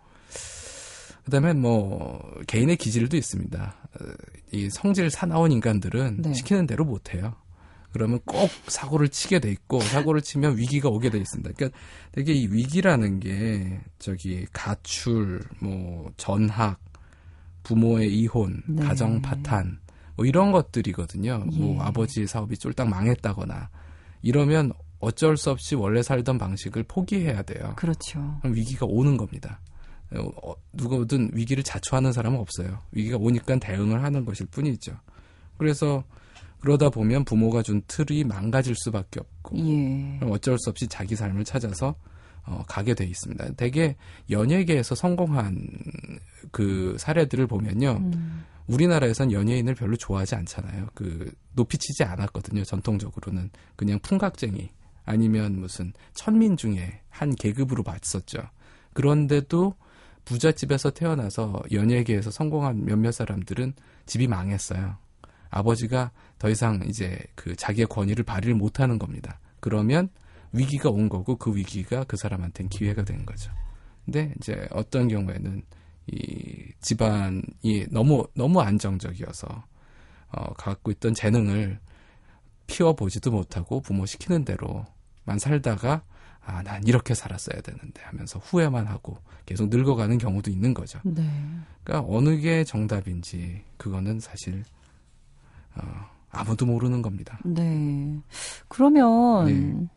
그다음에 1.25 1.53
뭐 1.53 2.21
개인의 2.47 2.77
기질도 2.77 3.17
있습니다. 3.17 3.77
어, 4.01 4.05
이 4.53 4.69
성질 4.71 5.11
사나운 5.11 5.53
인간들은 5.53 6.23
네. 6.23 6.35
시키는 6.35 6.67
대로 6.67 6.85
못 6.85 7.15
해요. 7.15 7.35
그러면 7.93 8.19
꼭 8.25 8.51
사고를 8.67 9.09
치게 9.09 9.39
돼 9.39 9.51
있고 9.53 9.81
사고를 9.81 10.21
치면 10.21 10.59
위기가 10.59 10.89
오게 10.89 11.11
돼 11.11 11.19
있습니다. 11.19 11.53
그러니까 11.57 11.79
되게 12.11 12.33
이 12.33 12.49
위기라는 12.49 13.21
게 13.21 13.81
저기 14.01 14.47
가출, 14.53 15.41
뭐 15.61 16.11
전학, 16.17 16.81
부모의 17.63 18.13
이혼, 18.13 18.63
네. 18.67 18.85
가정 18.85 19.23
파탄 19.23 19.79
뭐 20.17 20.27
이런 20.27 20.51
것들이거든요. 20.53 21.47
예. 21.53 21.59
뭐 21.59 21.83
아버지 21.83 22.27
사업이 22.27 22.59
쫄딱 22.59 22.89
망했다거나 22.89 23.71
이러면 24.23 24.73
어쩔 24.99 25.37
수 25.37 25.51
없이 25.51 25.75
원래 25.75 26.03
살던 26.03 26.39
방식을 26.39 26.85
포기해야 26.85 27.43
돼요. 27.43 27.75
그렇죠. 27.77 28.39
그럼 28.41 28.57
위기가 28.57 28.87
오는 28.87 29.17
겁니다. 29.17 29.61
어, 30.13 30.29
어, 30.43 30.55
누구든 30.73 31.31
위기를 31.33 31.63
자초하는 31.63 32.13
사람은 32.13 32.39
없어요. 32.39 32.81
위기가 32.93 33.17
오니까 33.17 33.57
대응을 33.57 34.03
하는 34.03 34.25
것일 34.25 34.47
뿐이죠. 34.47 34.97
그래서 35.59 36.05
그러다 36.61 36.89
보면 36.91 37.25
부모가 37.25 37.63
준 37.63 37.83
틀이 37.87 38.25
망가질 38.25 38.75
수밖에 38.75 39.21
없고 39.21 39.59
예. 39.59 40.21
어쩔 40.23 40.59
수 40.59 40.71
없이 40.71 40.87
자기 40.87 41.15
삶을 41.15 41.45
찾아서 41.45 41.95
어, 42.47 42.65
가게 42.67 42.95
돼 42.95 43.05
있습니다. 43.05 43.53
대개 43.53 43.97
연예계에서 44.31 44.95
성공한 44.95 45.69
그 46.51 46.97
사례들을 46.99 47.47
보면요. 47.47 47.99
음. 48.01 48.45
우리나라에선 48.67 49.33
연예인을 49.33 49.75
별로 49.75 49.97
좋아하지 49.97 50.37
않잖아요. 50.37 50.89
그 50.95 51.31
높이 51.53 51.77
치지 51.77 52.05
않았거든요. 52.05 52.65
전통적으로는 52.65 53.51
그냥 53.77 53.99
풍각쟁이 54.01 54.71
아니면 55.05 55.61
무슨 55.61 55.93
천민 56.15 56.57
중에 56.57 57.01
한 57.11 57.35
계급으로 57.35 57.83
봤었죠. 57.83 58.39
그런데도 58.95 59.75
부잣집에서 60.25 60.91
태어나서 60.91 61.63
연예계에서 61.73 62.31
성공한 62.31 62.85
몇몇 62.85 63.13
사람들은 63.13 63.75
집이 64.07 64.27
망했어요. 64.27 64.97
아버지가 65.51 66.11
더 66.39 66.49
이상 66.49 66.81
이제 66.89 67.19
그 67.35 67.55
자기의 67.55 67.87
권위를 67.87 68.25
발휘를 68.25 68.55
못하는 68.55 68.99
겁니다. 68.99 69.39
그러면 69.61 70.09
위기가 70.53 70.91
온 70.91 71.09
거고 71.09 71.37
그 71.37 71.55
위기가 71.55 72.05
그 72.05 72.17
사람한테는 72.17 72.69
기회가 72.69 73.05
된 73.05 73.25
거죠. 73.25 73.53
근데 74.05 74.35
이제 74.39 74.67
어떤 74.71 75.09
경우에는 75.09 75.63
이 76.07 76.73
집안이 76.81 77.87
너무 77.91 78.27
너무 78.35 78.61
안정적이어서 78.61 79.65
어, 80.33 80.53
갖고 80.55 80.91
있던 80.91 81.15
재능을 81.15 81.79
피워보지도 82.67 83.31
못하고 83.31 83.81
부모 83.81 84.05
시키는 84.07 84.45
대로만 84.45 85.39
살다가 85.39 86.03
아, 86.47 86.63
난 86.63 86.87
이렇게 86.87 87.15
살았어야 87.15 87.61
되는데 87.63 88.03
하면서 88.03 88.39
후회만 88.39 88.87
하고 88.87 89.19
계속 89.47 89.69
늙어가는 89.69 90.19
경우도 90.19 90.51
있는 90.51 90.75
거죠. 90.75 91.01
네. 91.05 91.29
그러니까 91.83 92.07
어느 92.13 92.37
게 92.39 92.65
정답인지 92.65 93.63
그거는 93.77 94.21
사실 94.21 94.63
어, 95.77 95.83
아무도 96.31 96.67
모르는 96.67 97.03
겁니다. 97.03 97.39
네. 97.45 98.19
그러면 98.69 99.47
네. 99.47 99.89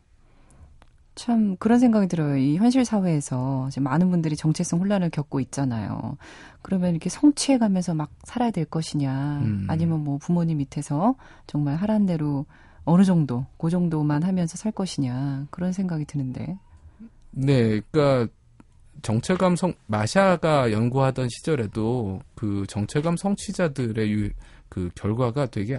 참 1.16 1.58
그런 1.58 1.80
생각이 1.80 2.08
들어요. 2.08 2.38
이 2.38 2.58
현실 2.58 2.86
사회에서 2.86 3.70
많은 3.80 4.12
분들이 4.12 4.36
정체성 4.36 4.80
혼란을 4.80 5.10
겪고 5.10 5.40
있잖아요. 5.40 6.18
그러면 6.62 6.92
이렇게 6.92 7.10
성취해 7.10 7.58
가면서 7.58 7.96
막 7.96 8.12
살아야 8.24 8.52
될 8.52 8.66
것이냐, 8.66 9.40
음. 9.44 9.66
아니면 9.68 10.04
뭐 10.04 10.20
부모님 10.20 10.60
밑에서 10.60 11.16
정말 11.48 11.76
하란 11.76 12.06
대로 12.06 12.46
어느 12.88 13.04
정도, 13.04 13.46
그 13.58 13.70
정도만 13.70 14.24
하면서 14.24 14.56
살 14.56 14.72
것이냐, 14.72 15.48
그런 15.52 15.74
생각이 15.74 16.06
드는데. 16.06 16.58
네, 17.32 17.82
그러니까 17.92 18.32
정체감 19.02 19.58
성 19.58 19.74
마샤가 19.88 20.72
연구하던 20.72 21.28
시절에도 21.30 22.22
그 22.34 22.64
정체감 22.68 23.18
성취자들의 23.18 24.12
유, 24.14 24.30
그 24.70 24.90
결과가 24.96 25.48
되게 25.48 25.76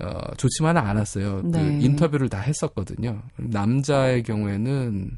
어, 0.00 0.34
좋지만은 0.36 0.82
않았어요. 0.82 1.42
네. 1.44 1.62
그 1.62 1.84
인터뷰를 1.84 2.28
다 2.28 2.40
했었거든요. 2.40 3.22
남자의 3.36 4.22
경우에는 4.22 5.16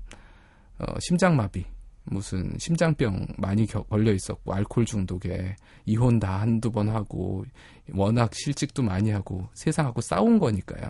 어, 0.78 0.84
심장마비, 1.00 1.64
무슨 2.04 2.52
심장병 2.58 3.26
많이 3.38 3.66
겨- 3.66 3.82
걸려 3.84 4.12
있었고 4.12 4.52
알코올 4.52 4.84
중독에 4.86 5.56
이혼 5.86 6.18
다 6.20 6.40
한두 6.40 6.70
번 6.70 6.88
하고 6.88 7.44
워낙 7.92 8.34
실직도 8.34 8.82
많이 8.82 9.10
하고 9.10 9.48
세상하고 9.54 10.00
싸운 10.00 10.38
거니까요. 10.38 10.88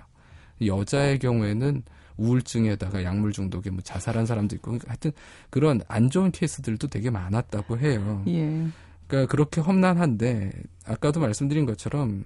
여자의 0.64 1.18
경우에는 1.18 1.83
우울증에다가 2.16 3.03
약물 3.03 3.33
중독에 3.33 3.70
뭐 3.70 3.81
자살한 3.83 4.27
사람도 4.27 4.55
있고 4.57 4.79
하여튼 4.87 5.11
그런 5.50 5.81
안 5.88 6.11
좋은 6.11 6.31
케이스들도 6.31 6.88
되게 6.88 7.11
많았다고 7.11 7.79
해요. 7.79 8.22
예. 8.29 8.66
그러니까 9.07 9.31
그렇게 9.31 9.61
험난한데 9.61 10.53
아까도 10.87 11.20
말씀드린 11.20 11.66
것처럼 11.66 12.24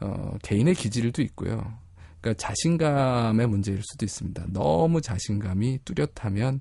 어, 0.00 0.36
개인의 0.42 0.74
기질도 0.74 1.20
있고요. 1.22 1.72
그러니까 2.20 2.42
자신감의 2.46 3.46
문제일 3.46 3.82
수도 3.82 4.04
있습니다. 4.06 4.46
너무 4.52 5.00
자신감이 5.02 5.80
뚜렷하면 5.84 6.60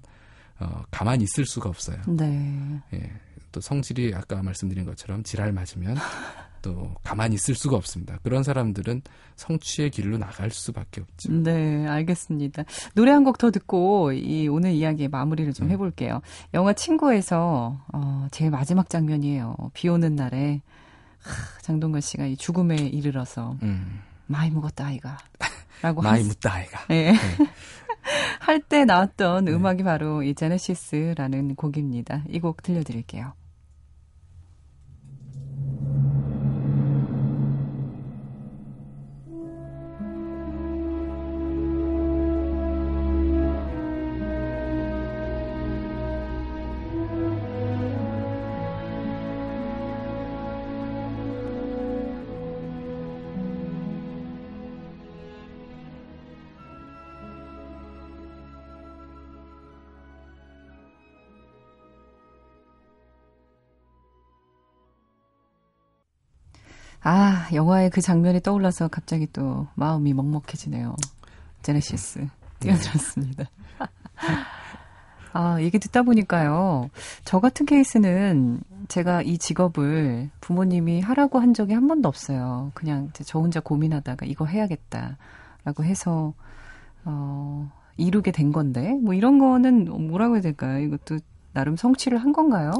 어, 0.59 0.83
가만히 0.91 1.23
있을 1.25 1.45
수가 1.45 1.69
없어요. 1.69 1.97
네. 2.07 2.81
예. 2.93 3.11
또 3.51 3.59
성질이 3.61 4.13
아까 4.13 4.43
말씀드린 4.43 4.85
것처럼 4.85 5.23
지랄 5.23 5.51
맞으면 5.51 5.95
또 6.61 6.93
가만히 7.03 7.35
있을 7.35 7.55
수가 7.55 7.77
없습니다. 7.77 8.17
그런 8.21 8.43
사람들은 8.43 9.01
성취의 9.37 9.89
길로 9.91 10.17
나갈 10.17 10.51
수밖에 10.51 11.01
없죠. 11.01 11.31
네, 11.31 11.87
알겠습니다. 11.87 12.63
노래 12.95 13.11
한 13.11 13.23
곡 13.23 13.37
더 13.37 13.49
듣고 13.49 14.11
이 14.11 14.47
오늘 14.49 14.71
이야기의 14.73 15.07
마무리를 15.07 15.53
좀 15.53 15.67
음. 15.67 15.71
해볼게요. 15.71 16.21
영화 16.53 16.73
친구에서 16.73 17.79
어, 17.93 18.27
제일 18.31 18.51
마지막 18.51 18.89
장면이에요. 18.89 19.55
비 19.73 19.87
오는 19.87 20.15
날에 20.15 20.61
하, 21.21 21.61
장동건 21.61 22.01
씨가 22.01 22.25
이 22.25 22.35
죽음에 22.37 22.75
이르러서 22.75 23.55
음. 23.63 24.01
많이 24.27 24.51
먹었다 24.51 24.85
아이가 24.87 25.17
라고 25.81 26.01
할- 26.03 26.23
묻다 26.23 26.53
아이가. 26.53 26.85
예. 26.91 27.13
할 28.39 28.59
때 28.61 28.85
나왔던 28.85 29.45
네. 29.45 29.51
음악이 29.51 29.83
바로 29.83 30.23
이 30.23 30.33
제네시스라는 30.35 31.55
곡입니다. 31.55 32.23
이 32.29 32.39
곡 32.39 32.61
들려드릴게요. 32.63 33.33
아, 67.01 67.47
영화의 67.53 67.89
그 67.89 68.01
장면이 68.01 68.41
떠올라서 68.41 68.89
갑자기 68.89 69.27
또 69.31 69.67
마음이 69.75 70.13
먹먹해지네요. 70.13 70.95
제네시스 71.61 72.27
띄워드렸습니다. 72.59 73.45
아, 75.31 75.61
얘기 75.61 75.79
듣다 75.79 76.03
보니까요. 76.03 76.89
저 77.23 77.39
같은 77.39 77.65
케이스는 77.65 78.61
제가 78.87 79.21
이 79.21 79.37
직업을 79.37 80.29
부모님이 80.41 81.01
하라고 81.01 81.39
한 81.39 81.53
적이 81.53 81.73
한 81.73 81.87
번도 81.87 82.09
없어요. 82.09 82.71
그냥 82.73 83.11
저 83.13 83.39
혼자 83.39 83.59
고민하다가 83.59 84.25
이거 84.25 84.45
해야겠다라고 84.45 85.83
해서, 85.83 86.33
어, 87.05 87.71
이루게 87.95 88.31
된 88.31 88.51
건데, 88.51 88.93
뭐 88.95 89.13
이런 89.13 89.37
거는 89.39 89.85
뭐라고 90.07 90.35
해야 90.35 90.41
될까요? 90.41 90.79
이것도 90.79 91.19
나름 91.53 91.75
성취를 91.75 92.17
한 92.17 92.33
건가요? 92.33 92.71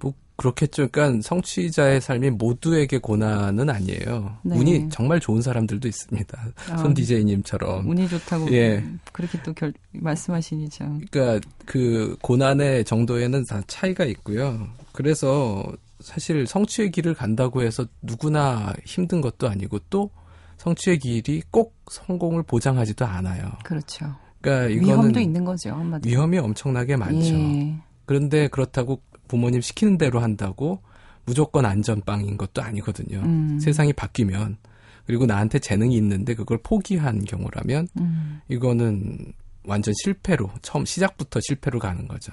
뭐 0.00 0.12
그렇겠죠. 0.36 0.88
그러니까 0.88 1.22
성취자의 1.22 2.00
삶이 2.00 2.30
모두에게 2.30 2.98
고난은 2.98 3.70
아니에요. 3.70 4.36
네. 4.42 4.56
운이 4.56 4.90
정말 4.90 5.18
좋은 5.18 5.40
사람들도 5.40 5.88
있습니다. 5.88 6.48
아, 6.70 6.76
손 6.76 6.92
디제이님처럼. 6.94 7.88
운이 7.88 8.08
좋다고 8.08 8.52
예. 8.52 8.84
그렇게 9.12 9.42
또 9.42 9.52
결, 9.54 9.72
말씀하시니 9.92 10.68
참. 10.68 11.00
그러니까 11.10 11.46
그 11.64 12.16
고난의 12.20 12.84
정도에는 12.84 13.44
다 13.46 13.62
차이가 13.66 14.04
있고요. 14.04 14.68
그래서 14.92 15.64
사실 16.00 16.46
성취의 16.46 16.90
길을 16.90 17.14
간다고 17.14 17.62
해서 17.62 17.86
누구나 18.02 18.74
힘든 18.84 19.22
것도 19.22 19.48
아니고 19.48 19.78
또 19.88 20.10
성취의 20.58 20.98
길이 20.98 21.42
꼭 21.50 21.74
성공을 21.90 22.42
보장하지도 22.42 23.06
않아요. 23.06 23.52
그렇죠. 23.64 24.14
그러니까 24.40 24.84
위험도 24.84 25.18
있는 25.18 25.44
거죠, 25.44 25.70
한마디로. 25.70 26.10
위험이 26.10 26.38
엄청나게 26.38 26.96
많죠. 26.96 27.34
예. 27.34 27.74
그런데 28.04 28.48
그렇다고 28.48 29.00
부모님 29.28 29.60
시키는 29.60 29.98
대로 29.98 30.20
한다고 30.20 30.80
무조건 31.24 31.66
안전빵인 31.66 32.36
것도 32.36 32.62
아니거든요. 32.62 33.18
음. 33.18 33.58
세상이 33.60 33.92
바뀌면 33.92 34.58
그리고 35.06 35.26
나한테 35.26 35.58
재능이 35.58 35.96
있는데 35.96 36.34
그걸 36.34 36.58
포기한 36.62 37.24
경우라면 37.24 37.88
음. 38.00 38.40
이거는 38.48 39.32
완전 39.64 39.94
실패로 40.02 40.50
처음 40.62 40.84
시작부터 40.84 41.40
실패로 41.40 41.78
가는 41.78 42.06
거죠. 42.08 42.32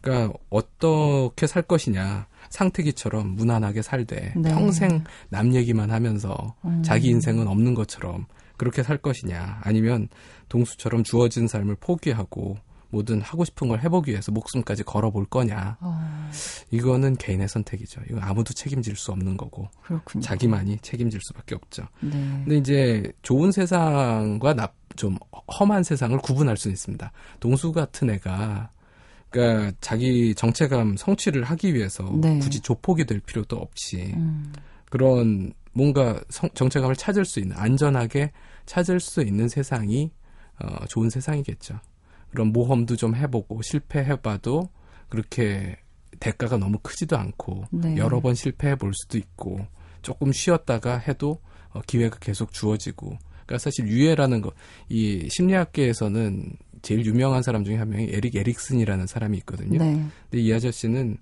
그러니까 0.00 0.38
어떻게 0.50 1.46
살 1.46 1.62
것이냐 1.62 2.26
상태기처럼 2.50 3.34
무난하게 3.34 3.82
살되 3.82 4.34
네. 4.36 4.50
평생 4.50 5.02
남 5.30 5.54
얘기만 5.54 5.90
하면서 5.90 6.54
음. 6.64 6.82
자기 6.82 7.08
인생은 7.08 7.48
없는 7.48 7.74
것처럼 7.74 8.26
그렇게 8.56 8.82
살 8.82 8.98
것이냐 8.98 9.60
아니면 9.62 10.08
동수처럼 10.48 11.02
주어진 11.02 11.48
삶을 11.48 11.76
포기하고 11.76 12.56
뭐든 12.96 13.20
하고 13.20 13.44
싶은 13.44 13.68
걸 13.68 13.80
해보기 13.82 14.10
위해서 14.10 14.32
목숨까지 14.32 14.82
걸어볼 14.84 15.26
거냐 15.26 15.76
어, 15.80 16.30
이거는 16.70 17.16
개인의 17.16 17.48
선택이죠. 17.48 18.00
이거 18.10 18.18
아무도 18.20 18.54
책임질 18.54 18.96
수 18.96 19.12
없는 19.12 19.36
거고 19.36 19.68
그렇군요. 19.82 20.22
자기만이 20.22 20.78
책임질 20.80 21.20
수밖에 21.22 21.54
없죠. 21.54 21.82
네. 22.00 22.10
근데 22.10 22.56
이제 22.56 23.12
좋은 23.22 23.52
세상과 23.52 24.54
납, 24.54 24.74
좀 24.96 25.16
험한 25.58 25.82
세상을 25.82 26.16
구분할 26.18 26.56
수는 26.56 26.72
있습니다. 26.72 27.12
동수 27.40 27.72
같은 27.72 28.08
애가 28.10 28.70
그러니까 29.30 29.72
자기 29.80 30.34
정체감 30.34 30.96
성취를 30.96 31.44
하기 31.44 31.74
위해서 31.74 32.10
네. 32.20 32.38
굳이 32.38 32.60
조폭이 32.60 33.04
될 33.04 33.20
필요도 33.20 33.56
없이 33.56 34.12
음. 34.16 34.52
그런 34.88 35.52
뭔가 35.72 36.20
성- 36.30 36.48
정체감을 36.54 36.96
찾을 36.96 37.24
수 37.26 37.40
있는 37.40 37.54
안전하게 37.58 38.32
찾을 38.64 39.00
수 39.00 39.20
있는 39.22 39.48
세상이 39.48 40.10
어, 40.58 40.86
좋은 40.86 41.10
세상이겠죠. 41.10 41.78
그런 42.36 42.52
모험도 42.52 42.96
좀 42.96 43.14
해보고 43.16 43.62
실패해봐도 43.62 44.68
그렇게 45.08 45.78
대가가 46.20 46.58
너무 46.58 46.78
크지도 46.82 47.16
않고 47.16 47.64
네. 47.70 47.96
여러 47.96 48.20
번 48.20 48.34
실패해 48.34 48.76
볼 48.76 48.92
수도 48.94 49.16
있고 49.16 49.66
조금 50.02 50.32
쉬었다가 50.32 50.98
해도 50.98 51.40
어, 51.70 51.80
기회가 51.86 52.18
계속 52.18 52.52
주어지고 52.52 53.16
그러니까 53.46 53.58
사실 53.58 53.88
유해라는 53.88 54.42
거 54.42 54.52
이 54.90 55.28
심리학계에서는 55.30 56.56
제일 56.82 57.06
유명한 57.06 57.42
사람 57.42 57.64
중에 57.64 57.76
한 57.76 57.88
명이 57.88 58.08
에릭 58.12 58.36
에릭슨이라는 58.36 59.06
사람이 59.06 59.38
있거든요. 59.38 59.78
네. 59.78 60.04
근데 60.30 60.42
이 60.42 60.52
아저씨는 60.52 61.16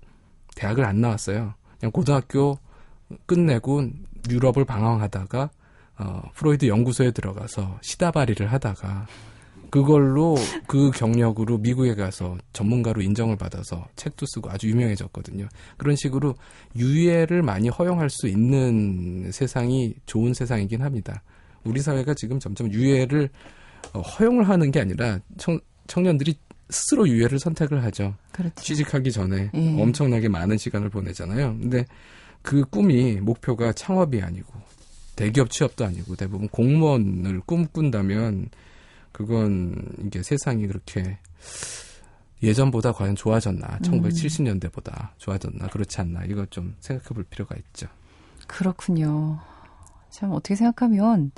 대학을 0.55 0.83
안 0.83 0.99
나왔어요. 0.99 1.53
그냥 1.79 1.91
고등학교 1.91 2.59
끝내고 3.25 3.89
유럽을 4.29 4.65
방황하다가 4.65 5.49
어, 5.97 6.21
프로이드 6.33 6.67
연구소에 6.67 7.11
들어가서 7.11 7.79
시다바리를 7.81 8.51
하다가 8.51 9.07
그걸로 9.75 10.35
그 10.67 10.89
경력으로 10.91 11.57
미국에 11.57 11.95
가서 11.95 12.37
전문가로 12.53 13.01
인정을 13.01 13.35
받아서 13.35 13.85
책도 13.97 14.25
쓰고 14.25 14.49
아주 14.49 14.69
유명해졌거든요. 14.69 15.49
그런 15.75 15.97
식으로 15.97 16.35
유해를 16.77 17.41
많이 17.41 17.67
허용할 17.67 18.09
수 18.09 18.29
있는 18.29 19.29
세상이 19.33 19.95
좋은 20.05 20.33
세상이긴 20.33 20.81
합니다. 20.81 21.21
우리 21.65 21.81
사회가 21.81 22.13
지금 22.13 22.39
점점 22.39 22.71
유해를 22.71 23.29
어, 23.91 23.99
허용을 23.99 24.47
하는 24.47 24.71
게 24.71 24.79
아니라 24.79 25.19
청, 25.37 25.59
청년들이 25.87 26.35
스스로 26.69 27.05
유해를 27.09 27.37
선택을 27.37 27.83
하죠. 27.83 28.15
그렇죠. 28.31 28.55
취직하기 28.55 29.11
전에 29.11 29.51
예. 29.53 29.81
엄청나게 29.81 30.29
많은 30.29 30.57
시간을 30.57 30.89
보내잖아요. 30.89 31.57
근데 31.59 31.85
그 32.41 32.63
꿈이 32.63 33.15
목표가 33.15 33.73
창업이 33.73 34.21
아니고 34.21 34.53
대기업 35.17 35.49
취업도 35.49 35.83
아니고 35.83 36.15
대부분 36.15 36.47
공무원을 36.47 37.41
꿈꾼다면 37.45 38.49
그건 39.15 39.73
이게 40.05 40.21
세상이 40.21 40.67
그렇게 40.67 41.17
예전보다 42.43 42.91
과연 42.91 43.15
좋아졌나? 43.15 43.79
1970년대보다 43.79 45.11
좋아졌나? 45.17 45.67
그렇지 45.67 46.01
않나? 46.01 46.25
이거 46.25 46.45
좀 46.47 46.75
생각해 46.81 47.07
볼 47.13 47.23
필요가 47.23 47.55
있죠. 47.55 47.87
그렇군요. 48.45 49.39
참 50.09 50.33
어떻게 50.33 50.55
생각하면 50.55 51.31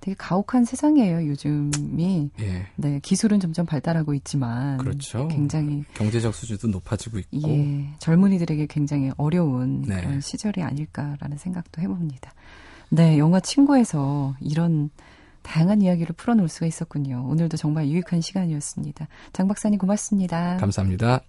되게 0.00 0.14
가혹한 0.18 0.66
세상이에요, 0.66 1.26
요즘이. 1.28 2.30
예. 2.40 2.66
네, 2.76 3.00
기술은 3.00 3.40
점점 3.40 3.64
발달하고 3.64 4.12
있지만 4.12 4.76
그렇죠. 4.76 5.26
굉장히 5.28 5.82
경제적 5.94 6.34
수준도 6.34 6.68
높아지고 6.68 7.20
있고 7.20 7.48
예, 7.48 7.88
젊은이들에게 8.00 8.66
굉장히 8.66 9.12
어려운 9.16 9.80
네. 9.80 9.96
그런 10.02 10.20
시절이 10.20 10.62
아닐까라는 10.62 11.38
생각도 11.38 11.80
해봅니다. 11.80 12.34
네, 12.90 13.16
영화 13.16 13.40
친구에서 13.40 14.36
이런 14.40 14.90
다양한 15.44 15.82
이야기를 15.82 16.16
풀어놓을 16.16 16.48
수가 16.48 16.66
있었군요. 16.66 17.24
오늘도 17.28 17.56
정말 17.56 17.86
유익한 17.88 18.20
시간이었습니다. 18.20 19.06
장 19.32 19.46
박사님 19.46 19.78
고맙습니다. 19.78 20.56
감사합니다. 20.56 21.20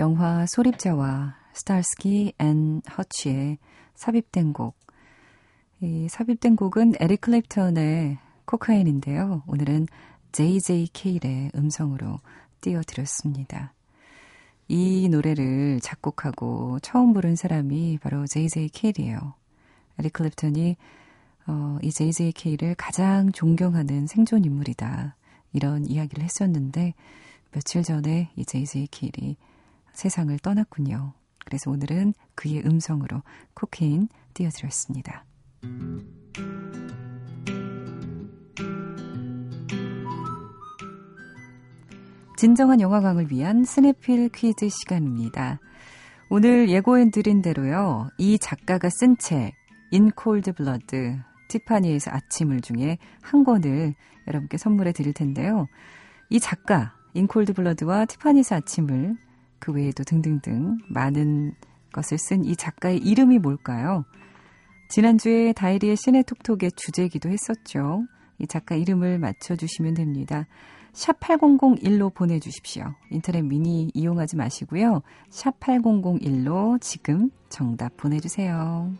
영화 0.00 0.46
소립자와 0.46 1.36
스타스키 1.52 2.32
앤 2.38 2.80
허치에 2.96 3.58
삽입된 3.96 4.54
곡. 4.54 4.74
이 5.82 6.08
삽입된 6.08 6.56
곡은 6.56 6.94
에릭 6.98 7.20
클랩턴의 7.20 8.16
코카인인데요. 8.46 9.42
오늘은 9.46 9.88
JJ 10.32 10.61
케일의 10.61 11.50
음성으로 11.54 12.18
띄워드렸습니다. 12.62 13.74
이 14.68 15.06
노래를 15.10 15.80
작곡하고 15.82 16.78
처음 16.80 17.12
부른 17.12 17.36
사람이 17.36 17.98
바로 18.00 18.24
JJ 18.26 18.46
케일이에요. 18.46 19.34
에릭 19.98 20.14
클랩턴이 20.14 20.76
어, 21.46 21.78
이 21.82 21.90
JJ 21.90 22.09
케일을 22.09 22.74
가장 22.76 23.32
존경하는 23.32 24.06
생존 24.06 24.46
인물이다. 24.46 25.14
이런 25.52 25.84
이야기를 25.84 26.24
했었는데 26.24 26.94
며칠 27.52 27.82
전에 27.82 28.30
이 28.36 28.46
JJ 28.46 28.72
케일이 28.72 29.36
세상을 29.92 30.38
떠났군요. 30.38 31.12
그래서 31.44 31.70
오늘은 31.70 32.14
그의 32.34 32.64
음성으로 32.64 33.22
코케인 33.54 34.08
띄워드렸습니다. 34.34 35.24
진정한 42.36 42.80
영화광을 42.80 43.30
위한 43.30 43.64
스냅필 43.64 44.30
퀴즈 44.30 44.68
시간입니다. 44.68 45.58
오늘 46.30 46.70
예고해드린 46.70 47.42
대로요. 47.42 48.08
이 48.16 48.38
작가가 48.38 48.88
쓴 48.88 49.18
책, 49.18 49.52
인 49.90 50.10
콜드 50.12 50.52
블러드, 50.52 51.18
티파니에서 51.48 52.12
아침을 52.12 52.60
중에 52.60 52.98
한 53.20 53.44
권을 53.44 53.94
여러분께 54.28 54.56
선물해 54.56 54.92
드릴 54.92 55.12
텐데요. 55.12 55.66
이 56.30 56.38
작가, 56.38 56.94
인 57.14 57.24
콜드 57.24 57.52
블러드와 57.54 58.06
티파니스 58.06 58.54
아침을 58.54 59.16
그 59.60 59.72
외에도 59.72 60.02
등등등 60.04 60.78
많은 60.88 61.54
것을 61.92 62.18
쓴 62.18 62.44
이 62.44 62.56
작가의 62.56 62.98
이름이 62.98 63.38
뭘까요? 63.38 64.04
지난주에 64.88 65.52
다이리의 65.52 65.96
시네톡톡의 65.96 66.72
주제이기도 66.74 67.28
했었죠. 67.28 68.04
이 68.38 68.46
작가 68.46 68.74
이름을 68.74 69.18
맞춰주시면 69.18 69.94
됩니다. 69.94 70.46
sharp 70.92 71.20
8001로 71.20 72.12
보내주십시오. 72.12 72.94
인터넷 73.10 73.42
미니 73.42 73.90
이용하지 73.94 74.36
마시고요. 74.36 75.02
sharp 75.28 75.60
8001로 75.60 76.80
지금 76.80 77.30
정답 77.48 77.96
보내주세요. 77.96 78.92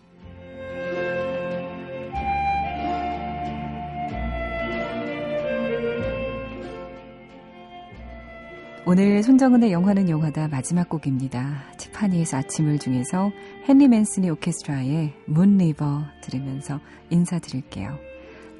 오늘 8.92 9.22
손정은의 9.22 9.70
영화는 9.70 10.08
영화다 10.08 10.48
마지막 10.48 10.88
곡입니다. 10.88 11.62
티파니에서 11.78 12.38
아침을 12.38 12.80
중에서 12.80 13.30
헨리 13.68 13.86
맨슨이 13.86 14.28
오케스트라의 14.30 15.14
문 15.26 15.58
리버 15.58 16.02
들으면서 16.22 16.80
인사드릴게요. 17.08 17.96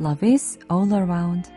Love 0.01 0.33
is 0.33 0.57
all 0.71 0.93
around 0.93 1.51